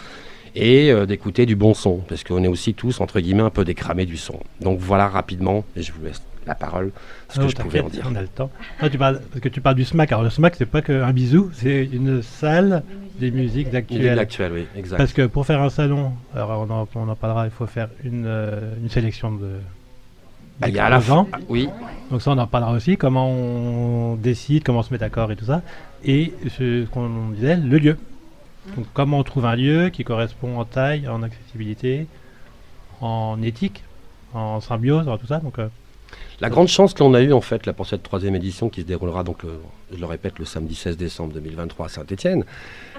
et 0.56 0.90
euh, 0.90 1.04
d'écouter 1.06 1.44
du 1.46 1.54
bon 1.54 1.74
son, 1.74 1.98
parce 1.98 2.24
qu'on 2.24 2.42
est 2.42 2.48
aussi 2.48 2.74
tous 2.74 3.00
entre 3.00 3.20
guillemets 3.20 3.42
un 3.42 3.50
peu 3.50 3.64
décramés 3.64 4.06
du 4.06 4.16
son. 4.16 4.40
Donc 4.60 4.80
voilà 4.80 5.06
rapidement, 5.06 5.64
et 5.76 5.82
je 5.82 5.92
vous 5.92 6.02
laisse 6.02 6.22
la 6.46 6.54
parole, 6.54 6.92
ce 7.28 7.40
que 7.40 7.44
oh, 7.44 7.48
je 7.48 7.56
pouvais 7.56 7.80
en 7.80 7.88
dire. 7.88 8.08
On 8.10 8.14
a 8.14 8.22
le 8.22 8.28
temps. 8.28 8.50
Ah, 8.80 8.88
tu 8.88 8.96
parles, 8.96 9.20
parce 9.30 9.40
que 9.40 9.48
tu 9.48 9.60
parles 9.60 9.74
du 9.74 9.84
SMAC. 9.84 10.12
Alors 10.12 10.24
le 10.24 10.30
SMAC, 10.30 10.54
c'est 10.56 10.66
pas 10.66 10.80
qu'un 10.80 11.12
bisou, 11.12 11.50
c'est 11.52 11.84
une 11.84 12.22
salle 12.22 12.82
des 13.20 13.30
musiques 13.30 13.74
actuelles. 13.74 14.18
actuelles, 14.18 14.52
oui, 14.52 14.66
exact. 14.76 14.96
Parce 14.96 15.12
que 15.12 15.26
pour 15.26 15.44
faire 15.44 15.60
un 15.60 15.70
salon, 15.70 16.12
alors 16.34 16.66
on 16.94 17.10
en, 17.10 17.14
parlera, 17.14 17.46
il 17.46 17.50
faut 17.50 17.66
faire 17.66 17.88
une, 18.02 18.24
euh, 18.26 18.74
une 18.80 18.88
sélection 18.88 19.32
de. 19.32 19.50
Bah, 20.60 20.68
il 20.68 20.74
y 20.74 20.78
a 20.78 20.86
à 20.86 20.90
la 20.90 21.00
fin, 21.00 21.26
oui. 21.50 21.68
Donc 22.10 22.22
ça, 22.22 22.30
on 22.30 22.38
en 22.38 22.46
parlera 22.46 22.72
aussi, 22.72 22.96
comment 22.96 23.28
on 23.28 24.14
décide, 24.14 24.62
comment 24.62 24.78
on 24.78 24.82
se 24.82 24.92
met 24.92 24.98
d'accord 24.98 25.30
et 25.30 25.36
tout 25.36 25.44
ça. 25.44 25.60
Et 26.02 26.32
ce 26.48 26.86
qu'on 26.86 27.28
disait, 27.34 27.56
le 27.56 27.76
lieu. 27.76 27.98
Donc 28.74 28.86
comment 28.92 29.18
on 29.18 29.22
trouve 29.22 29.46
un 29.46 29.56
lieu 29.56 29.90
qui 29.90 30.04
correspond 30.04 30.58
en 30.58 30.64
taille, 30.64 31.08
en 31.08 31.22
accessibilité, 31.22 32.08
en 33.00 33.40
éthique, 33.42 33.84
en 34.34 34.60
symbiose, 34.60 35.08
tout 35.20 35.26
ça. 35.26 35.38
Donc, 35.38 35.58
euh, 35.58 35.68
la 36.40 36.48
grande 36.50 36.68
chance 36.68 36.94
que 36.94 37.02
l'on 37.02 37.14
a 37.14 37.22
eue 37.22 37.32
en 37.32 37.40
fait 37.40 37.66
là, 37.66 37.72
pour 37.72 37.86
cette 37.86 38.02
troisième 38.02 38.34
édition 38.34 38.68
qui 38.68 38.82
se 38.82 38.86
déroulera 38.86 39.24
donc, 39.24 39.38
je 39.92 39.98
le 39.98 40.06
répète, 40.06 40.38
le 40.38 40.44
samedi 40.44 40.74
16 40.74 40.96
décembre 40.96 41.32
2023 41.34 41.86
à 41.86 41.88
Saint-Etienne, 41.88 42.44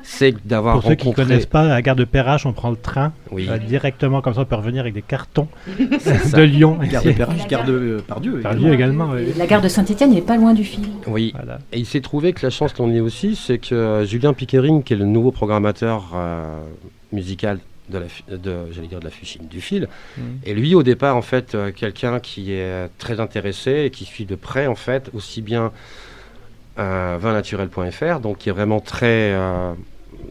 c'est 0.03 0.33
d'avoir 0.45 0.75
Pour 0.79 0.89
ceux 0.89 0.95
qui 0.95 1.09
ne 1.09 1.13
connaissent 1.13 1.45
pas, 1.45 1.61
à 1.61 1.67
la 1.67 1.81
gare 1.81 1.95
de 1.95 2.05
Perrache, 2.05 2.45
on 2.45 2.53
prend 2.53 2.69
le 2.69 2.77
train 2.77 3.11
euh, 3.33 3.57
directement, 3.57 4.21
comme 4.21 4.33
ça 4.33 4.41
on 4.41 4.45
peut 4.45 4.55
revenir 4.55 4.81
avec 4.81 4.93
des 4.93 5.01
cartons 5.01 5.47
de 5.77 6.41
Lyon. 6.41 6.79
Gare 6.89 7.03
de 7.03 7.11
Perrache, 7.11 7.47
gare 7.47 7.65
de 7.65 7.73
euh, 7.73 8.01
Pardieu. 8.07 8.41
également. 8.73 9.11
La 9.37 9.47
gare 9.47 9.61
de 9.61 9.67
Saint-Etienne 9.67 10.13
n'est 10.13 10.21
pas 10.21 10.37
loin 10.37 10.53
du 10.53 10.63
fil. 10.63 10.85
Oui, 11.07 11.33
et 11.73 11.79
il 11.79 11.85
s'est 11.85 12.01
trouvé 12.01 12.33
que 12.33 12.45
la 12.45 12.49
chance 12.49 12.73
que 12.73 12.81
l'on 12.81 12.93
ait 12.93 12.99
aussi, 12.99 13.35
c'est 13.35 13.57
que 13.57 13.75
euh, 13.75 14.05
Julien 14.05 14.33
Pickering, 14.33 14.83
qui 14.83 14.93
est 14.93 14.97
le 14.97 15.05
nouveau 15.05 15.31
programmateur 15.31 16.15
musical 17.11 17.59
de 17.89 17.99
la, 17.99 18.37
de, 18.37 18.71
j'allais 18.71 18.87
dire 18.87 18.99
de 18.99 19.05
la 19.05 19.11
du 19.41 19.61
fil. 19.61 19.87
Mm. 20.17 20.21
Et 20.45 20.53
lui, 20.53 20.75
au 20.75 20.83
départ, 20.83 21.15
en 21.15 21.21
fait, 21.21 21.55
euh, 21.55 21.71
quelqu'un 21.71 22.19
qui 22.19 22.51
est 22.51 22.89
très 22.97 23.19
intéressé 23.19 23.85
et 23.85 23.89
qui 23.89 24.05
suit 24.05 24.25
de 24.25 24.35
près, 24.35 24.67
en 24.67 24.75
fait, 24.75 25.09
aussi 25.13 25.41
bien 25.41 25.71
euh, 26.79 27.17
vinnaturel.fr, 27.19 28.19
donc 28.19 28.39
qui 28.39 28.49
est 28.49 28.51
vraiment 28.51 28.79
très, 28.79 29.31
euh, 29.33 29.73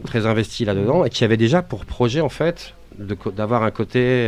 très 0.05 0.25
investi 0.25 0.65
là-dedans 0.65 1.05
et 1.05 1.09
qui 1.09 1.23
avait 1.23 1.37
déjà 1.37 1.61
pour 1.61 1.85
projet, 1.85 2.21
en 2.21 2.29
fait, 2.29 2.73
d'avoir 2.97 3.63
un 3.63 3.71
côté 3.71 4.27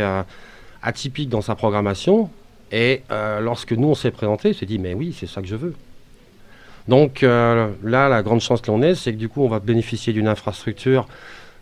atypique 0.82 1.28
dans 1.28 1.42
sa 1.42 1.54
programmation. 1.54 2.30
Et 2.70 3.02
lorsque 3.40 3.72
nous, 3.72 3.88
on 3.88 3.94
s'est 3.96 4.12
présenté, 4.12 4.50
on 4.50 4.58
s'est 4.58 4.66
dit, 4.66 4.78
mais 4.78 4.94
oui, 4.94 5.16
c'est 5.18 5.26
ça 5.26 5.40
que 5.40 5.48
je 5.48 5.56
veux. 5.56 5.74
Donc 6.86 7.22
là, 7.22 7.68
la 7.82 8.22
grande 8.22 8.40
chance 8.40 8.60
que 8.60 8.70
l'on 8.70 8.80
ait, 8.80 8.94
c'est 8.94 9.12
que 9.12 9.18
du 9.18 9.28
coup, 9.28 9.42
on 9.42 9.48
va 9.48 9.58
bénéficier 9.58 10.12
d'une 10.12 10.28
infrastructure 10.28 11.08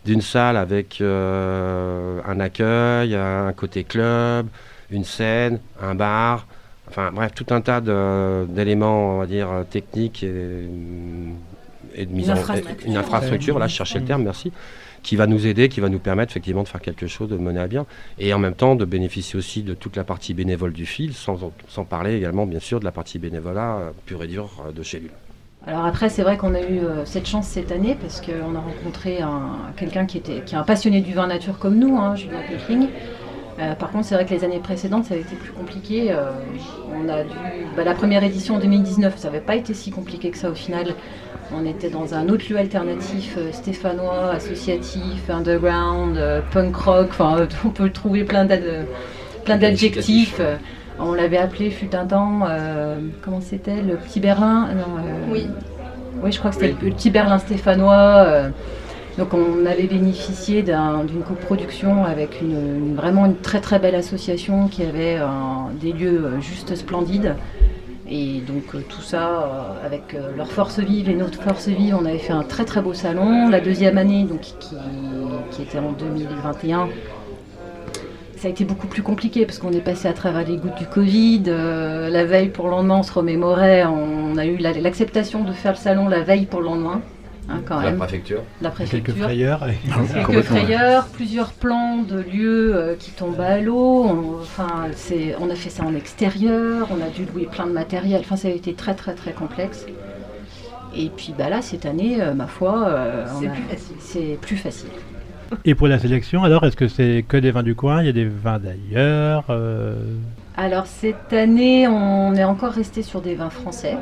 d'une 0.05 0.21
salle 0.21 0.57
avec 0.57 1.01
euh, 1.01 2.19
un 2.25 2.39
accueil, 2.39 3.15
un 3.15 3.53
côté 3.53 3.83
club, 3.83 4.47
une 4.91 5.03
scène, 5.03 5.59
un 5.81 5.95
bar, 5.95 6.47
enfin 6.89 7.11
bref, 7.13 7.33
tout 7.35 7.53
un 7.53 7.61
tas 7.61 7.81
d'éléments, 7.81 9.15
on 9.15 9.19
va 9.19 9.25
dire, 9.25 9.49
techniques 9.69 10.23
et, 10.23 10.67
et 11.95 12.05
de 12.05 12.11
mise 12.11 12.27
Une 12.27 12.33
en 12.33 12.37
infrastructure. 12.37 12.87
une 12.87 12.97
infrastructure, 12.97 13.59
là 13.59 13.67
je 13.67 13.75
cherchais 13.75 13.99
le 13.99 14.05
terme, 14.05 14.23
merci, 14.23 14.51
qui 15.03 15.15
va 15.15 15.27
nous 15.27 15.47
aider, 15.47 15.69
qui 15.69 15.79
va 15.79 15.89
nous 15.89 15.99
permettre 15.99 16.31
effectivement 16.31 16.63
de 16.63 16.67
faire 16.67 16.81
quelque 16.81 17.07
chose, 17.07 17.29
de 17.29 17.37
mener 17.37 17.59
à 17.59 17.67
bien, 17.67 17.85
et 18.17 18.33
en 18.33 18.39
même 18.39 18.55
temps 18.55 18.75
de 18.75 18.85
bénéficier 18.85 19.37
aussi 19.37 19.63
de 19.63 19.73
toute 19.73 19.95
la 19.95 20.03
partie 20.03 20.33
bénévole 20.33 20.73
du 20.73 20.85
fil, 20.85 21.13
sans, 21.13 21.51
sans 21.67 21.85
parler 21.85 22.15
également 22.15 22.45
bien 22.45 22.59
sûr 22.59 22.79
de 22.79 22.85
la 22.85 22.91
partie 22.91 23.19
bénévolat 23.19 23.77
euh, 23.77 23.91
pure 24.05 24.23
et 24.23 24.27
dure 24.27 24.63
euh, 24.67 24.71
de 24.71 24.83
chez 24.83 24.99
lui. 24.99 25.09
Alors 25.67 25.85
après, 25.85 26.09
c'est 26.09 26.23
vrai 26.23 26.37
qu'on 26.37 26.55
a 26.55 26.61
eu 26.61 26.79
euh, 26.79 27.05
cette 27.05 27.27
chance 27.27 27.47
cette 27.47 27.71
année 27.71 27.97
parce 27.99 28.21
qu'on 28.21 28.55
a 28.55 28.59
rencontré 28.59 29.21
un- 29.21 29.73
quelqu'un 29.75 30.05
qui, 30.05 30.17
était, 30.17 30.41
qui 30.41 30.55
est 30.55 30.57
un 30.57 30.63
passionné 30.63 31.01
du 31.01 31.13
vin 31.13 31.27
nature 31.27 31.59
comme 31.59 31.77
nous, 31.77 31.97
hein, 31.97 32.15
Julien 32.15 32.39
Pécling. 32.47 32.87
Euh, 33.59 33.75
par 33.75 33.91
contre, 33.91 34.05
c'est 34.05 34.15
vrai 34.15 34.25
que 34.25 34.33
les 34.33 34.45
années 34.45 34.59
précédentes, 34.59 35.05
ça 35.05 35.15
a 35.15 35.17
été 35.17 35.35
plus 35.35 35.51
compliqué. 35.51 36.11
Euh, 36.13 36.31
on 36.95 37.09
a 37.09 37.23
dû, 37.23 37.35
bah, 37.75 37.83
la 37.83 37.93
première 37.93 38.23
édition 38.23 38.55
en 38.55 38.59
2019, 38.59 39.17
ça 39.17 39.27
n'avait 39.27 39.41
pas 39.41 39.57
été 39.57 39.73
si 39.73 39.91
compliqué 39.91 40.31
que 40.31 40.37
ça 40.37 40.49
au 40.49 40.55
final. 40.55 40.95
On 41.51 41.65
était 41.65 41.89
dans 41.89 42.13
un 42.13 42.29
autre 42.29 42.45
lieu 42.49 42.57
alternatif, 42.57 43.35
euh, 43.37 43.51
stéphanois, 43.51 44.31
associatif, 44.31 45.29
underground, 45.29 46.17
punk 46.51 46.75
rock. 46.77 47.07
Enfin, 47.09 47.47
on 47.65 47.69
peut 47.69 47.89
trouver 47.89 48.23
plein 48.23 48.45
d'adjectifs. 48.45 50.39
On 51.01 51.13
l'avait 51.13 51.37
appelé, 51.37 51.69
fut 51.71 51.95
un 51.95 52.05
temps, 52.05 52.41
euh, 52.49 52.97
comment 53.23 53.41
c'était, 53.41 53.81
le 53.81 53.95
petit 53.95 54.19
Berlin 54.19 54.67
non, 54.75 54.97
euh, 54.97 55.31
Oui. 55.31 55.47
oui, 56.23 56.31
je 56.31 56.39
crois 56.39 56.51
que 56.51 56.57
c'était 56.57 56.75
le 56.85 56.91
petit 56.91 57.09
Berlin 57.09 57.39
stéphanois. 57.39 58.23
euh, 58.27 58.49
donc 59.17 59.33
on 59.33 59.65
avait 59.65 59.87
bénéficié 59.87 60.61
d'un- 60.63 61.03
d'une 61.03 61.23
coproduction 61.23 62.05
avec 62.05 62.41
une, 62.41 62.51
une- 62.51 62.95
vraiment 62.95 63.25
une 63.25 63.35
très 63.35 63.59
très 63.59 63.77
belle 63.79 63.95
association 63.95 64.67
qui 64.67 64.83
avait 64.83 65.15
un- 65.17 65.67
des 65.81 65.91
lieux 65.93 66.31
juste 66.41 66.75
splendides. 66.75 67.35
Et 68.11 68.41
donc 68.47 68.63
tout 68.87 69.01
ça, 69.01 69.27
euh, 69.27 69.85
avec 69.85 70.15
euh, 70.15 70.31
leur 70.35 70.51
force 70.51 70.79
vive 70.79 71.09
et 71.09 71.15
notre 71.15 71.41
force 71.43 71.67
vive, 71.67 71.95
on 72.01 72.05
avait 72.05 72.17
fait 72.17 72.33
un 72.33 72.43
très 72.43 72.65
très 72.65 72.81
beau 72.81 72.93
salon. 72.93 73.49
La 73.49 73.59
deuxième 73.61 73.97
année, 73.99 74.23
donc, 74.23 74.39
qui, 74.41 74.75
qui 75.51 75.61
était 75.61 75.77
en 75.79 75.91
2021, 75.91 76.87
ça 78.39 78.47
a 78.47 78.51
été 78.51 78.63
beaucoup 78.63 78.87
plus 78.87 79.03
compliqué 79.03 79.45
parce 79.45 79.57
qu'on 79.59 79.71
est 79.71 79.81
passé 79.81 80.07
à 80.07 80.13
travers 80.13 80.47
les 80.47 80.57
gouttes 80.57 80.77
du 80.77 80.85
Covid. 80.85 81.43
euh, 81.47 82.09
la 82.09 82.23
veille 82.25 82.49
pour 82.49 82.65
le 82.65 82.71
lendemain, 82.71 82.97
on 82.99 83.03
se 83.03 83.11
remémorait. 83.11 83.83
On 83.85 84.37
a 84.37 84.45
eu 84.45 84.57
la- 84.57 84.73
l'acceptation 84.73 85.43
de 85.43 85.51
faire 85.51 85.73
le 85.73 85.77
salon 85.77 86.07
la 86.07 86.21
veille 86.21 86.45
pour 86.45 86.61
le 86.61 86.67
lendemain, 86.67 87.01
hein, 87.49 87.59
quand 87.65 87.81
même. 87.81 87.97
préfecture. 87.97 88.41
La 88.61 88.69
Quelques 88.69 88.89
préfecture. 88.89 89.23
frayeurs. 89.25 89.67
et- 89.67 89.77
Quelques 90.13 90.41
frayeurs, 90.43 91.07
plusieurs 91.07 91.51
plans 91.51 91.97
de 91.97 92.19
lieux 92.21 92.75
euh, 92.75 92.95
qui 92.97 93.11
tombent 93.11 93.41
à 93.41 93.59
l'eau. 93.59 94.05
On, 94.05 94.39
enfin, 94.41 94.85
c'est- 94.95 95.35
on 95.41 95.49
a 95.49 95.55
fait 95.55 95.69
ça 95.69 95.83
en 95.83 95.93
extérieur, 95.93 96.87
on 96.91 97.03
a 97.05 97.09
dû 97.09 97.25
louer 97.25 97.45
plein 97.51 97.67
de 97.67 97.73
matériel. 97.73 98.21
Enfin, 98.21 98.37
ça 98.37 98.47
a 98.47 98.51
été 98.51 98.73
très 98.73 98.93
très 98.95 99.15
très 99.15 99.33
complexe. 99.33 99.85
Et 100.95 101.09
puis 101.15 101.35
bah 101.37 101.49
là, 101.49 101.61
cette 101.61 101.85
année, 101.85 102.17
euh, 102.21 102.33
ma 102.33 102.47
foi, 102.47 102.87
euh, 102.87 103.25
C'est 103.99 104.37
plus 104.41 104.57
facile. 104.57 104.89
Et 105.65 105.75
pour 105.75 105.87
la 105.87 105.99
sélection, 105.99 106.43
alors, 106.43 106.63
est-ce 106.63 106.75
que 106.75 106.87
c'est 106.87 107.25
que 107.27 107.37
des 107.37 107.51
vins 107.51 107.63
du 107.63 107.75
coin? 107.75 108.01
Il 108.01 108.05
y 108.05 108.09
a 108.09 108.13
des 108.13 108.25
vins 108.25 108.59
d'ailleurs 108.59 109.45
euh, 109.49 109.95
Alors 110.57 110.85
cette 110.85 111.33
année, 111.33 111.87
on 111.87 112.35
est 112.35 112.43
encore 112.43 112.71
resté 112.71 113.01
sur 113.01 113.21
des 113.21 113.35
vins 113.35 113.49
français, 113.49 113.97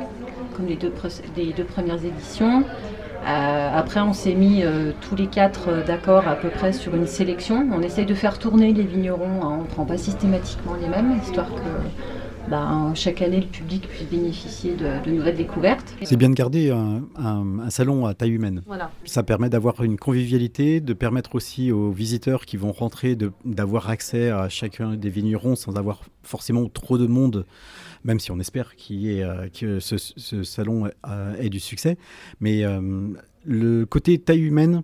comme 0.54 0.66
les 0.66 0.76
deux, 0.76 0.90
premières 1.64 2.04
éditions. 2.04 2.64
Euh, 3.26 3.68
après, 3.74 4.00
on 4.00 4.12
s'est 4.12 4.34
mis 4.34 4.62
euh, 4.62 4.92
tous 5.00 5.16
les 5.16 5.26
quatre 5.26 5.84
d'accord 5.86 6.28
à 6.28 6.36
peu 6.36 6.48
près 6.48 6.72
sur 6.72 6.94
une 6.94 7.06
sélection. 7.06 7.66
On 7.72 7.82
essaye 7.82 8.06
de 8.06 8.14
faire 8.14 8.38
tourner 8.38 8.72
les 8.72 8.84
vignerons, 8.84 9.42
hein, 9.42 9.58
on 9.60 9.62
ne 9.62 9.66
prend 9.66 9.84
pas 9.84 9.98
systématiquement 9.98 10.74
les 10.80 10.88
mêmes, 10.88 11.18
histoire 11.22 11.48
que 11.48 11.60
ben, 12.50 12.92
chaque 12.94 13.20
année 13.22 13.40
le 13.40 13.46
public 13.46 13.86
puisse 13.88 14.08
bénéficier 14.08 14.74
de, 14.74 15.04
de 15.04 15.10
nouvelles 15.10 15.36
découvertes. 15.36 15.94
C'est 16.02 16.16
bien 16.16 16.30
de 16.30 16.34
garder 16.34 16.70
un, 16.70 17.02
un- 17.16 17.58
un 17.60 17.70
salon 17.70 18.06
à 18.06 18.14
taille 18.14 18.30
humaine. 18.32 18.62
Voilà. 18.66 18.90
Ça 19.04 19.22
permet 19.22 19.48
d'avoir 19.48 19.82
une 19.82 19.96
convivialité, 19.98 20.80
de 20.80 20.92
permettre 20.92 21.34
aussi 21.34 21.70
aux 21.72 21.90
visiteurs 21.90 22.44
qui 22.46 22.56
vont 22.56 22.72
rentrer 22.72 23.16
d'avoir 23.44 23.90
accès 23.90 24.30
à 24.30 24.48
chacun 24.48 24.96
des 24.96 25.10
vignerons 25.10 25.56
sans 25.56 25.76
avoir 25.76 26.02
forcément 26.22 26.68
trop 26.68 26.98
de 26.98 27.06
monde, 27.06 27.44
même 28.04 28.20
si 28.20 28.30
on 28.30 28.38
espère 28.38 28.76
qu'il 28.76 28.96
y 28.96 29.18
ait, 29.18 29.22
euh, 29.24 29.48
que 29.48 29.80
ce, 29.80 29.96
ce 29.98 30.42
salon 30.42 30.88
euh, 31.08 31.34
ait 31.40 31.50
du 31.50 31.60
succès. 31.60 31.96
Mais 32.40 32.64
euh, 32.64 33.08
le 33.44 33.84
côté 33.86 34.18
taille 34.18 34.42
humaine 34.42 34.82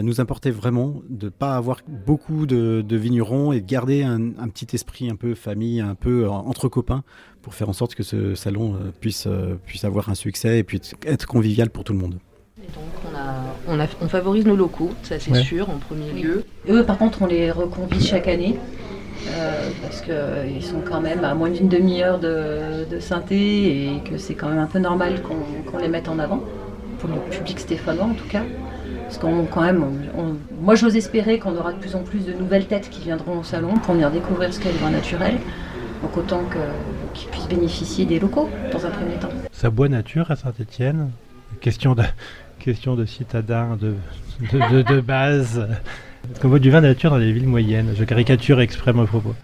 nous 0.00 0.20
importait 0.22 0.50
vraiment 0.50 1.02
de 1.10 1.26
ne 1.26 1.30
pas 1.30 1.54
avoir 1.56 1.80
beaucoup 2.06 2.46
de, 2.46 2.82
de 2.86 2.96
vignerons 2.96 3.52
et 3.52 3.60
de 3.60 3.66
garder 3.66 4.02
un, 4.04 4.20
un 4.38 4.48
petit 4.48 4.68
esprit 4.74 5.10
un 5.10 5.16
peu 5.16 5.34
famille, 5.34 5.80
un 5.80 5.94
peu 5.94 6.24
euh, 6.24 6.30
entre 6.30 6.68
copains 6.68 7.02
pour 7.42 7.54
faire 7.54 7.68
en 7.68 7.74
sorte 7.74 7.94
que 7.94 8.02
ce 8.02 8.34
salon 8.34 8.74
euh, 8.74 8.90
puisse, 9.00 9.26
euh, 9.26 9.56
puisse 9.66 9.84
avoir 9.84 10.08
un 10.08 10.14
succès 10.14 10.58
et 10.60 10.62
puis 10.64 10.80
être 11.04 11.26
convivial 11.26 11.68
pour 11.68 11.84
tout 11.84 11.92
le 11.92 11.98
monde. 11.98 12.14
Et 12.58 12.66
donc 12.72 12.84
on, 13.12 13.16
a, 13.18 13.76
on, 13.76 13.80
a- 13.80 13.86
on 14.00 14.08
favorise 14.08 14.46
nos 14.46 14.56
locaux, 14.56 14.90
ça 15.02 15.18
c'est 15.18 15.32
Ouais. 15.32 15.42
sûr, 15.42 15.68
en 15.68 15.78
premier 15.78 16.10
Oui. 16.14 16.22
lieu. 16.22 16.44
Eux, 16.70 16.84
par 16.84 16.96
contre, 16.96 17.20
on 17.22 17.26
les 17.26 17.50
reconvie 17.50 18.00
chaque 18.00 18.28
année. 18.28 18.56
euh, 19.28 19.70
parce 19.82 20.00
qu'ils 20.00 20.62
sont 20.64 20.80
quand 20.88 21.00
même 21.00 21.22
à 21.24 21.34
moins 21.34 21.50
d'une 21.50 21.68
demi-heure 21.68 22.18
de, 22.18 22.84
de 22.90 22.98
synthé 22.98 23.86
et 23.86 24.00
que 24.08 24.16
c'est 24.18 24.34
quand 24.34 24.48
même 24.48 24.58
un 24.58 24.66
peu 24.66 24.78
normal 24.80 25.22
qu'on 25.22 25.36
qu'on 25.70 25.78
les 25.78 25.88
mette 25.88 26.08
en 26.08 26.18
avant, 26.18 26.40
pour 26.98 27.08
le 27.08 27.16
public 27.30 27.60
stéphanois 27.60 28.06
en 28.06 28.14
tout 28.14 28.26
cas. 28.28 28.42
Parce 29.12 29.20
qu'on 29.20 29.44
quand 29.44 29.60
même, 29.60 29.84
moi 30.62 30.74
j'ose 30.74 30.96
espérer 30.96 31.38
qu'on 31.38 31.54
aura 31.54 31.74
de 31.74 31.78
plus 31.78 31.94
en 31.94 32.02
plus 32.02 32.24
de 32.24 32.32
nouvelles 32.32 32.64
têtes 32.64 32.88
qui 32.88 33.02
viendront 33.02 33.40
au 33.40 33.42
salon 33.42 33.74
pour 33.74 33.92
venir 33.92 34.10
découvrir 34.10 34.54
ce 34.54 34.58
qu'est 34.58 34.72
le 34.72 34.78
vin 34.78 34.88
naturel. 34.88 35.34
Donc 36.02 36.16
autant 36.16 36.40
qu'ils 37.12 37.28
puissent 37.28 37.46
bénéficier 37.46 38.06
des 38.06 38.18
locaux 38.18 38.48
dans 38.72 38.86
un 38.86 38.88
premier 38.88 39.16
temps. 39.16 39.28
Ça 39.52 39.68
boit 39.68 39.90
nature 39.90 40.30
à 40.30 40.36
Saint-Étienne? 40.36 41.10
Question 41.60 41.94
de, 41.94 42.04
question 42.58 42.94
de 42.96 43.04
citadin 43.04 43.76
de, 43.78 43.96
de, 44.50 44.76
de- 44.82 44.94
de 44.94 45.00
base. 45.02 45.58
Est-ce 46.32 46.40
qu'on 46.40 46.48
boit 46.48 46.58
du 46.58 46.70
vin 46.70 46.80
nature 46.80 47.10
dans 47.10 47.18
les 47.18 47.32
villes 47.32 47.46
moyennes 47.48 47.92
Je 47.94 48.04
caricature 48.04 48.62
exprès 48.62 48.94
mon 48.94 49.04
propos. 49.04 49.34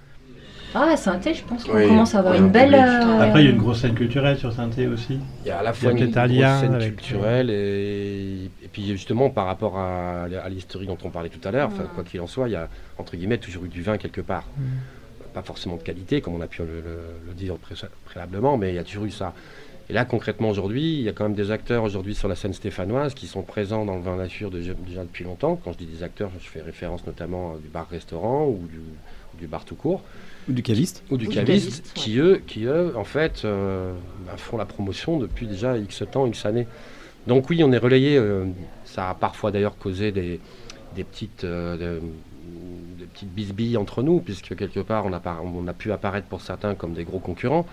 Ah, 0.75 0.97
Saint-Thé, 0.97 1.33
je 1.35 1.43
pense 1.45 1.65
qu'on 1.65 1.77
Oui, 1.77 1.87
commence 1.87 2.15
à 2.15 2.19
avoir 2.19 2.35
oui, 2.35 2.41
une 2.41 2.51
belle. 2.51 2.75
euh, 2.75 3.21
Après, 3.21 3.41
il 3.43 3.45
y 3.47 3.49
a 3.49 3.53
une 3.53 3.59
grosse 3.59 3.81
scène 3.81 3.95
culturelle 3.95 4.37
sur 4.39 4.53
Saint-Étienne 4.53 4.93
aussi. 4.93 5.19
Il 5.45 5.49
y 5.49 5.51
a 5.51 5.59
à 5.59 5.63
la 5.63 5.73
fois 5.73 5.93
une 5.93 5.99
peut-être 5.99 6.17
un 6.19 6.27
grosse 6.29 6.61
scène 6.61 6.75
avec- 6.75 6.97
culturelle 6.97 7.49
et, 7.51 8.45
et 8.63 8.69
puis 8.71 8.87
justement 8.89 9.31
par 9.31 9.47
rapport 9.47 9.79
à, 9.79 10.25
à 10.25 10.49
l'historique 10.51 10.89
dont 10.89 10.99
on 11.05 11.11
parlait 11.11 11.31
tout 11.31 11.47
à 11.47 11.51
l'heure, 11.51 11.69
enfin, 11.73 11.85
Mm. 11.85 11.89
quoi 11.95 12.05
qu'il 12.05 12.21
en 12.21 12.27
soit, 12.27 12.49
il 12.49 12.53
y 12.53 12.57
a 12.57 12.69
entre 12.99 13.17
guillemets 13.17 13.39
toujours 13.39 13.65
eu 13.65 13.69
du 13.69 13.83
vin 13.83 13.97
quelque 13.97 14.21
part. 14.21 14.45
Pas 15.33 15.43
forcément 15.43 15.77
de 15.77 15.83
qualité 15.83 16.21
comme 16.21 16.35
on 16.35 16.41
a 16.43 16.47
pu 16.47 16.61
le, 16.63 16.67
le- 16.67 16.83
le 17.29 17.33
dire 17.35 17.57
pré- 17.57 17.75
préalablement, 18.05 18.57
mais 18.59 18.71
il 18.71 18.75
y 18.75 18.79
a 18.79 18.85
toujours 18.85 19.05
eu 19.07 19.11
ça. 19.11 19.33
Et 19.91 19.95
là 19.95 20.05
concrètement 20.05 20.51
aujourd'hui, 20.51 20.97
il 20.99 21.03
y 21.03 21.09
a 21.09 21.13
quand 21.13 21.25
même 21.25 21.35
des 21.35 21.51
acteurs 21.51 21.83
aujourd'hui 21.83 22.15
sur 22.15 22.29
la 22.29 22.35
scène 22.35 22.53
stéphanoise 22.53 23.15
qui 23.15 23.27
sont 23.27 23.41
présents 23.43 23.87
dans 23.87 23.95
le 23.97 24.03
vin 24.03 24.17
nature 24.17 24.51
déjà, 24.51 24.75
déjà 24.75 25.03
depuis 25.03 25.25
longtemps. 25.25 25.57
Quand 25.65 25.73
je 25.73 25.79
dis 25.79 25.87
des 25.87 26.03
acteurs, 26.03 26.31
je 26.43 26.47
fais 26.47 26.61
référence 26.61 27.07
notamment 27.07 27.53
euh, 27.53 27.59
du 27.59 27.69
bar-restaurant 27.69 28.47
ou 28.47 28.67
du, 28.71 28.81
du 29.39 29.47
bar 29.47 29.65
tout 29.65 29.75
court 29.75 30.03
Ou 30.49 30.53
du 30.53 30.63
caviste 30.63 31.03
ou 31.11 31.17
du 31.17 31.27
Ou 31.27 31.31
du 31.31 31.37
caviste, 31.37 31.93
qui, 31.95 32.19
eux, 32.19 32.43
qui 32.47 32.65
eux, 32.65 32.93
en 32.97 33.05
fait, 33.05 33.43
euh, 33.45 33.93
bah, 34.27 34.37
font 34.37 34.57
la 34.57 34.65
promotion 34.67 35.19
depuis 35.19 35.47
déjà 35.47 35.77
X 35.79 36.03
temps, 36.11 36.27
X 36.27 36.45
années. 36.47 36.67
Donc 37.27 37.49
oui, 37.51 37.63
on 37.65 37.73
est 37.73 37.79
relayé. 37.79 38.17
euh, 38.17 38.47
ça 38.85 39.11
a 39.11 39.15
parfois 39.15 39.51
d'ailleurs 39.51 39.77
causé 39.79 40.13
des, 40.13 40.41
des 40.97 41.05
petites, 41.05 41.45
euh, 41.45 41.77
de- 41.77 42.01
des 42.99 43.05
petites 43.07 43.33
bisbilles 43.33 43.77
entre 43.77 44.03
nous, 44.03 44.21
puisque 44.21 44.57
quelque 44.57 44.81
part, 44.81 45.07
on 45.07 45.13
a, 45.13 45.21
par- 45.21 45.45
on 45.45 45.67
a 45.69 45.73
pu 45.75 45.93
apparaître 45.93 46.27
pour 46.27 46.41
certains 46.41 46.75
comme 46.75 46.95
des 46.95 47.05
gros 47.05 47.19
concurrents. 47.21 47.67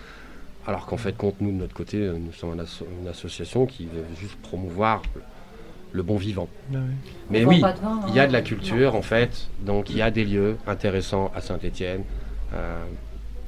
Alors 0.67 0.86
qu'en 0.88 0.98
fait, 0.98 1.15
compte 1.15 1.36
nous, 1.41 1.51
de 1.51 1.57
notre 1.57 1.74
côté, 1.75 1.98
nous 1.98 2.34
sommes 2.34 2.60
un 2.60 2.63
asso- 2.63 2.86
une 3.01 3.07
association 3.07 3.65
qui 3.65 3.86
veut 3.86 4.03
juste 4.19 4.36
promouvoir 4.41 5.03
le 5.96 6.04
bon 6.04 6.18
vivant. 6.18 6.48
Ah 6.74 6.78
oui. 6.78 6.94
Mais 7.30 7.46
on 7.46 7.50
oui, 7.50 7.62
il 8.10 8.16
y 8.16 8.20
a 8.20 8.24
hein. 8.24 8.28
de 8.28 8.34
la 8.34 8.42
culture 8.42 8.96
en 8.96 9.02
fait, 9.02 9.48
donc 9.62 9.90
il 9.90 9.98
y 9.98 10.02
a 10.02 10.12
des 10.12 10.25
lieux 10.25 10.58
intéressants 10.68 11.32
à 11.36 11.42
Saint-Étienne. 11.42 12.04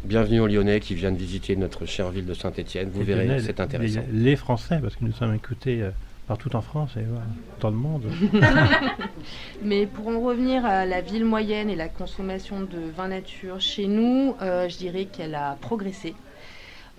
bienvenue 0.05 0.39
aux 0.39 0.47
Lyonnais 0.47 0.79
qui 0.79 0.95
viennent 0.95 1.17
visiter 1.17 1.55
notre 1.55 1.85
chère 1.85 2.09
ville 2.09 2.25
de 2.25 2.33
Saint-Étienne. 2.33 2.89
Vous 2.93 3.03
verrez, 3.03 3.39
c'est 3.41 3.59
intéressant. 3.59 4.01
Les, 4.11 4.29
les 4.31 4.35
Français, 4.35 4.79
parce 4.81 4.95
que 4.95 5.03
nous 5.03 5.11
sommes 5.11 5.35
écoutés 5.35 5.81
euh, 5.81 5.91
partout 6.27 6.55
en 6.55 6.61
France 6.61 6.91
et 6.97 7.03
voilà, 7.03 7.25
dans 7.59 7.69
le 7.69 7.77
monde. 7.77 8.03
Mais 9.63 9.85
pour 9.85 10.07
en 10.09 10.19
revenir 10.19 10.65
à 10.65 10.85
la 10.85 11.01
ville 11.01 11.25
moyenne 11.25 11.69
et 11.69 11.75
la 11.75 11.87
consommation 11.87 12.61
de 12.61 12.79
vin 12.95 13.07
nature 13.07 13.59
chez 13.59 13.87
nous, 13.87 14.35
euh, 14.41 14.67
je 14.69 14.77
dirais 14.77 15.05
qu'elle 15.05 15.35
a 15.35 15.57
progressé. 15.61 16.13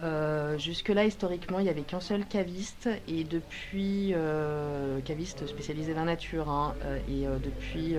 Euh, 0.00 0.57
Jusque-là, 0.59 1.05
historiquement, 1.07 1.59
il 1.59 1.64
n'y 1.64 1.69
avait 1.71 1.85
qu'un 1.85 2.00
seul 2.00 2.26
caviste 2.26 2.88
et 3.09 3.25
depuis 3.25 4.12
euh, 4.14 5.00
caviste 5.02 5.47
spécialisé 5.47 5.93
vin 5.93 6.05
nature 6.05 6.49
hein, 6.49 6.76
euh, 6.85 7.00
et 7.07 7.26
euh, 7.26 7.38
depuis 7.40 7.97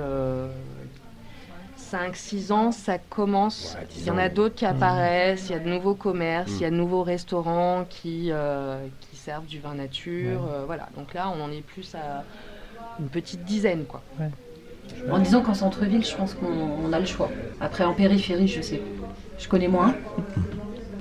5-6 1.76 2.52
ans, 2.52 2.72
ça 2.72 2.98
commence. 3.00 3.76
Ouais, 3.80 3.88
il 3.96 4.04
y 4.06 4.12
en 4.12 4.18
a 4.18 4.30
d'autres 4.30 4.56
qui 4.56 4.66
Mmh. 4.66 4.70
apparaissent, 4.70 5.50
il 5.50 5.54
y 5.54 5.56
a 5.56 5.60
de 5.60 5.70
nouveaux 5.70 5.96
commerces, 5.96 6.52
Mmh. 6.52 6.58
il 6.60 6.64
y 6.64 6.66
a 6.66 6.70
de 6.72 6.76
nouveaux 6.76 7.04
restaurants 7.04 7.86
qui, 7.86 8.32
euh, 8.32 8.90
qui 9.00 9.16
servent 9.18 9.46
du 9.46 9.60
vin 9.60 9.76
nature. 9.76 10.46
euh, 10.46 10.66
voilà, 10.66 10.90
donc 10.96 11.14
là, 11.14 11.30
on 11.30 11.42
en 11.42 11.52
est 11.52 11.62
plus 11.62 11.96
à 11.96 12.26
une 13.00 13.10
petite 13.10 13.44
dizaine, 13.44 13.88
quoi. 13.88 14.06
En 15.10 15.20
disant 15.20 15.42
qu'en 15.42 15.54
centre-ville, 15.54 16.06
je 16.06 16.16
pense 16.16 16.34
qu'on 16.36 16.48
on 16.48 16.94
a 16.94 17.00
le 17.00 17.06
choix. 17.06 17.32
Après, 17.60 17.84
en 17.84 17.94
périphérie, 17.94 18.48
je 18.48 18.62
sais, 18.62 18.82
Je 19.38 19.48
connais 19.48 19.68
moins. 19.68 19.96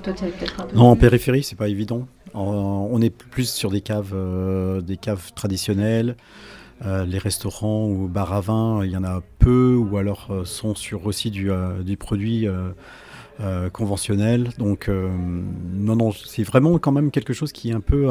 Toi, 0.03 0.13
tu 0.13 0.25
peut-être 0.25 0.61
un 0.61 0.65
peu 0.65 0.75
Non, 0.75 0.89
en 0.91 0.95
périphérie, 0.95 1.43
c'est 1.43 1.57
pas 1.57 1.67
évident. 1.67 2.07
En- 2.33 2.87
on 2.91 3.01
est 3.01 3.09
plus 3.09 3.49
sur 3.51 3.69
des 3.71 3.81
caves, 3.81 4.13
euh, 4.13 4.81
des 4.81 4.97
caves 4.97 5.33
traditionnelles. 5.33 6.15
Euh, 6.85 7.05
les 7.05 7.17
restaurants 7.17 7.87
ou 7.89 8.07
bars 8.07 8.31
à 8.31 8.39
vin, 8.39 8.85
il 8.85 8.91
y 8.91 8.95
en 8.97 9.03
a 9.03 9.21
peu, 9.39 9.75
ou 9.75 9.97
alors 9.97 10.27
euh, 10.29 10.45
sont 10.45 10.75
sur 10.75 11.05
aussi 11.05 11.29
du, 11.31 11.49
du 11.83 11.97
produit 11.97 12.47
conventionnel. 13.71 14.49
Donc, 14.57 14.89
non, 14.89 15.95
non, 15.95 16.11
c'est 16.11 16.43
vraiment 16.43 16.77
quand 16.77 16.91
même 16.91 17.09
quelque 17.11 17.33
chose 17.33 17.51
qui 17.51 17.69
est 17.69 17.73
un 17.73 17.79
peu. 17.81 18.09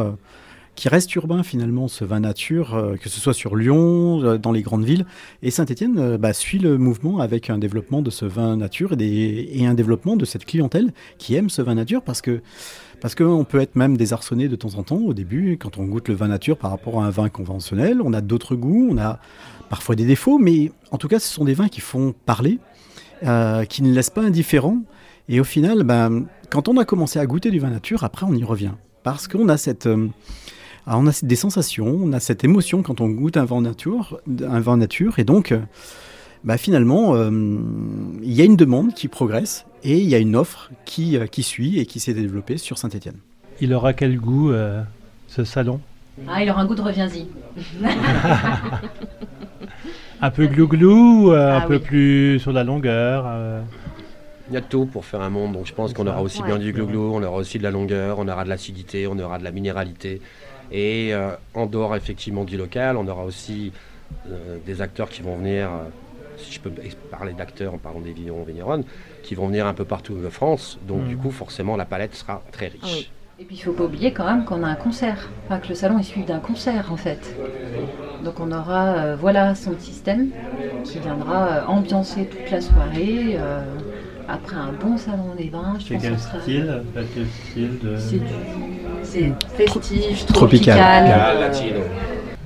Euh, 0.78 0.80
qui 0.80 0.88
reste 0.88 1.14
urbain 1.14 1.42
finalement, 1.42 1.88
ce 1.88 2.04
vin 2.04 2.20
nature, 2.20 2.74
euh, 2.74 2.96
que 2.96 3.08
ce 3.08 3.20
soit 3.20 3.34
sur 3.34 3.56
Lyon, 3.56 4.22
euh, 4.22 4.38
dans 4.38 4.52
les 4.52 4.62
grandes 4.62 4.84
villes. 4.84 5.06
Et 5.42 5.50
Saint-Etienne 5.50 6.18
suit 6.32 6.58
le 6.58 6.78
mouvement 6.78 7.18
avec 7.18 7.50
un 7.50 7.58
développement 7.58 8.02
de 8.02 8.10
ce 8.10 8.24
vin 8.24 8.56
nature 8.56 8.94
et, 8.98 9.66
un 9.66 9.74
développement 9.74 10.16
de 10.16 10.24
cette 10.24 10.44
clientèle 10.44 10.92
qui 11.18 11.34
aime 11.34 11.50
ce 11.50 11.62
vin 11.62 11.74
nature 11.74 12.02
parce 12.02 12.22
que 12.22 12.40
parce 13.00 13.14
qu'on 13.14 13.44
peut 13.44 13.60
être 13.60 13.76
même 13.76 13.96
désarçonné 13.96 14.48
de 14.48 14.56
temps 14.56 14.74
en 14.74 14.82
temps 14.82 14.96
au 14.96 15.14
début 15.14 15.56
quand 15.56 15.78
on 15.78 15.84
goûte 15.84 16.08
le 16.08 16.14
vin 16.14 16.28
nature 16.28 16.56
par 16.56 16.70
rapport 16.70 17.00
à 17.00 17.06
un 17.06 17.10
vin 17.10 17.28
conventionnel. 17.28 18.00
On 18.02 18.12
a 18.12 18.20
d'autres 18.20 18.56
goûts, 18.56 18.88
on 18.90 18.98
a 18.98 19.20
parfois 19.68 19.94
des 19.94 20.04
défauts, 20.04 20.38
mais 20.38 20.72
en 20.90 20.98
tout 20.98 21.06
cas, 21.06 21.20
ce 21.20 21.28
sont 21.28 21.44
des 21.44 21.54
vins 21.54 21.68
qui 21.68 21.80
font 21.80 22.14
parler, 22.26 22.58
euh, 23.24 23.64
qui 23.64 23.82
ne 23.82 23.92
laissent 23.92 24.10
pas 24.10 24.22
indifférent. 24.22 24.78
Et 25.28 25.38
au 25.38 25.44
final, 25.44 25.84
ben, 25.84 26.24
quand 26.50 26.68
on 26.68 26.76
a 26.76 26.84
commencé 26.84 27.18
à 27.18 27.26
goûter 27.26 27.50
du 27.50 27.60
vin 27.60 27.70
nature, 27.70 28.02
après 28.02 28.26
on 28.28 28.34
y 28.34 28.42
revient 28.42 28.72
parce 29.04 29.28
qu'on 29.28 29.48
a 29.48 29.56
cette 29.56 29.86
euh, 29.86 30.08
on 30.96 31.06
a 31.06 31.12
des 31.22 31.36
sensations, 31.36 31.98
on 32.02 32.12
a 32.12 32.20
cette 32.20 32.44
émotion 32.44 32.82
quand 32.82 33.00
on 33.00 33.08
goûte 33.08 33.36
un 33.36 33.44
vin 33.44 33.60
nature, 33.60 34.20
un 34.48 34.60
vin 34.60 34.76
nature, 34.78 35.18
et 35.18 35.24
donc, 35.24 35.52
euh, 35.52 35.58
bah, 36.44 36.56
finalement, 36.56 37.14
euh, 37.14 37.30
il 38.22 38.32
y 38.32 38.40
a 38.40 38.44
une 38.44 38.56
demande 38.56 38.94
qui 38.94 39.08
progresse 39.08 39.66
et 39.84 39.98
il 39.98 40.08
y 40.08 40.14
a 40.14 40.18
une 40.18 40.34
offre 40.36 40.70
qui, 40.84 41.16
euh, 41.16 41.26
qui 41.26 41.42
suit 41.42 41.78
et 41.78 41.84
qui 41.86 42.00
s'est 42.00 42.14
développée 42.14 42.56
sur 42.58 42.78
Saint-Étienne. 42.78 43.16
Il 43.60 43.74
aura 43.74 43.92
quel 43.92 44.16
goût 44.18 44.50
euh, 44.52 44.82
ce 45.26 45.44
salon? 45.44 45.80
Ah, 46.28 46.42
il 46.42 46.50
aura 46.50 46.62
un 46.62 46.66
goût 46.66 46.74
de 46.74 46.80
reviens-y. 46.82 47.26
Un 50.20 50.30
peu 50.30 50.46
glouglou, 50.46 51.30
euh, 51.32 51.52
un 51.56 51.58
Ah 51.62 51.66
peu 51.66 51.74
oui. 51.74 51.80
plus 51.80 52.40
sur 52.40 52.52
la 52.52 52.64
longueur 52.64 53.24
euh, 53.28 53.60
Il 54.50 54.54
y 54.54 54.56
a 54.56 54.60
de 54.60 54.66
tout 54.66 54.84
pour 54.86 55.04
faire 55.04 55.20
un 55.20 55.30
monde, 55.30 55.52
donc 55.52 55.66
je 55.66 55.72
pense 55.74 55.92
qu'on 55.92 56.06
aura 56.08 56.22
aussi 56.22 56.40
Ouais. 56.42 56.48
bien 56.48 56.58
du 56.58 56.72
glouglou, 56.72 57.12
on 57.14 57.22
aura 57.22 57.36
aussi 57.38 57.58
de 57.58 57.62
la 57.62 57.70
longueur, 57.70 58.18
on 58.18 58.26
aura 58.26 58.42
de 58.42 58.48
l'acidité, 58.48 59.06
on 59.06 59.16
aura 59.20 59.38
de 59.38 59.44
la 59.44 59.52
minéralité. 59.52 60.20
Et 60.70 61.14
euh, 61.14 61.34
en 61.54 61.66
dehors 61.66 61.96
effectivement 61.96 62.44
du 62.44 62.56
local, 62.56 62.96
on 62.96 63.06
aura 63.08 63.24
aussi 63.24 63.72
euh, 64.26 64.58
des 64.60 64.80
acteurs 64.82 65.08
qui 65.10 65.22
vont 65.22 65.36
venir, 65.36 65.72
euh, 65.72 65.88
si 66.36 66.52
je 66.52 66.60
peux 66.60 66.72
parler 67.10 67.34
d'acteurs 67.34 67.74
en 67.74 67.78
parlant 67.78 68.00
des 68.00 68.12
vignerons 68.12 68.44
vigneronnes, 68.44 68.84
qui 69.22 69.34
vont 69.34 69.46
venir 69.48 69.66
un 69.66 69.74
peu 69.74 69.84
partout 69.84 70.20
de 70.20 70.28
France. 70.28 70.78
Donc 70.82 71.04
Mm. 71.04 71.08
du 71.08 71.16
coup, 71.16 71.30
forcément, 71.30 71.76
la 71.76 71.86
palette 71.86 72.14
sera 72.14 72.42
très 72.52 72.68
riche. 72.68 72.82
Ah 72.82 72.88
oui. 72.92 73.06
Et 73.40 73.44
puis 73.44 73.56
il 73.56 73.60
faut 73.60 73.72
pas 73.72 73.84
oublier 73.84 74.12
quand 74.12 74.26
même 74.26 74.44
qu'on 74.44 74.62
a 74.64 74.68
un 74.68 74.74
concert. 74.76 75.30
Enfin, 75.44 75.60
que 75.60 75.68
le 75.68 75.74
salon 75.74 75.98
est 75.98 76.02
suivi 76.02 76.26
d'un 76.26 76.40
concert 76.40 76.92
en 76.92 76.96
fait. 76.96 77.34
Donc 78.20 78.40
on 78.40 78.50
aura 78.52 78.94
euh, 78.96 79.16
voilà 79.16 79.54
son 79.54 79.78
système 79.78 80.30
qui 80.82 80.98
viendra 80.98 81.62
euh, 81.62 81.66
ambiancer 81.66 82.26
toute 82.26 82.50
la 82.50 82.60
soirée. 82.60 83.36
euh, 83.38 83.78
après 84.26 84.56
un 84.56 84.72
bon 84.72 84.96
salon 84.98 85.34
des 85.36 85.48
vins, 85.48 85.78
je 85.78 85.86
C'est 85.86 85.94
pense 85.94 86.02
quel 86.02 86.14
que 86.16 86.20
ce 86.20 86.28
sera- 86.28 86.40
style? 86.40 86.82
Quel 87.14 87.26
style 87.26 87.78
de... 87.78 87.96
C'est 87.96 88.18
du 88.18 88.26
C'est 89.10 89.32
festif, 89.56 90.26
Tropical. 90.26 90.76
tropical. 90.76 90.78
Ah, 90.80 91.30
euh, 91.30 91.40
latino. 91.40 91.80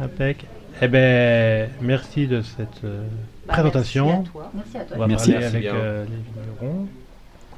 Impec. 0.03 0.45
Eh 0.81 0.89
ben, 0.89 1.69
merci 1.81 2.27
de 2.27 2.41
cette 2.43 2.85
euh, 2.85 3.03
bah, 3.47 3.55
présentation. 3.55 4.07
merci 4.07 4.29
à 4.29 4.33
toi. 4.33 4.51
Merci 4.55 4.77
à 4.79 4.81
toi. 4.81 4.97
On 4.97 5.01
va 5.01 5.07
Merci. 5.07 5.31
parler 5.33 5.41
Merci 5.45 5.57
avec 5.57 5.63
bien. 5.73 5.81
euh, 5.81 6.05
les 6.05 6.65
vignerons, 6.67 6.87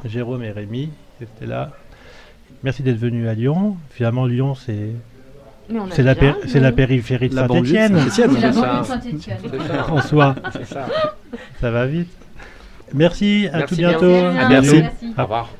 Jérôme 0.05 0.43
et 0.43 0.51
Rémi, 0.51 0.91
qui 1.19 1.25
étaient 1.25 1.47
là. 1.47 1.71
Merci 2.63 2.83
d'être 2.83 2.99
venus 2.99 3.29
à 3.29 3.35
Lyon. 3.35 3.77
Finalement, 3.91 4.27
Lyon, 4.27 4.55
c'est 4.55 4.91
c'est 5.93 6.03
la, 6.03 6.15
bien, 6.15 6.37
la 6.55 6.73
périphérie 6.73 7.29
de 7.31 7.35
Saint-Etienne. 7.35 7.99
Saint-Étienne. 7.99 8.31
C'est 8.35 8.41
la 8.41 8.53
c'est 8.53 8.61
banlieue 8.61 9.51
de 9.51 9.59
ça. 9.67 9.75
Ça. 9.87 9.93
En 9.93 10.01
soi, 10.03 10.35
C'est 10.53 10.67
ça. 10.67 10.87
ça 11.61 11.71
va 11.71 11.87
vite. 11.87 12.11
Merci, 12.93 13.49
à 13.53 13.59
Merci 13.59 13.75
tout 13.75 13.79
bien. 13.81 13.89
bientôt. 13.91 14.07
Merci. 14.11 14.39
À 14.39 14.49
Merci. 14.49 14.71
bientôt. 14.73 14.89
Merci. 15.03 15.15
Au 15.19 15.23
revoir. 15.23 15.51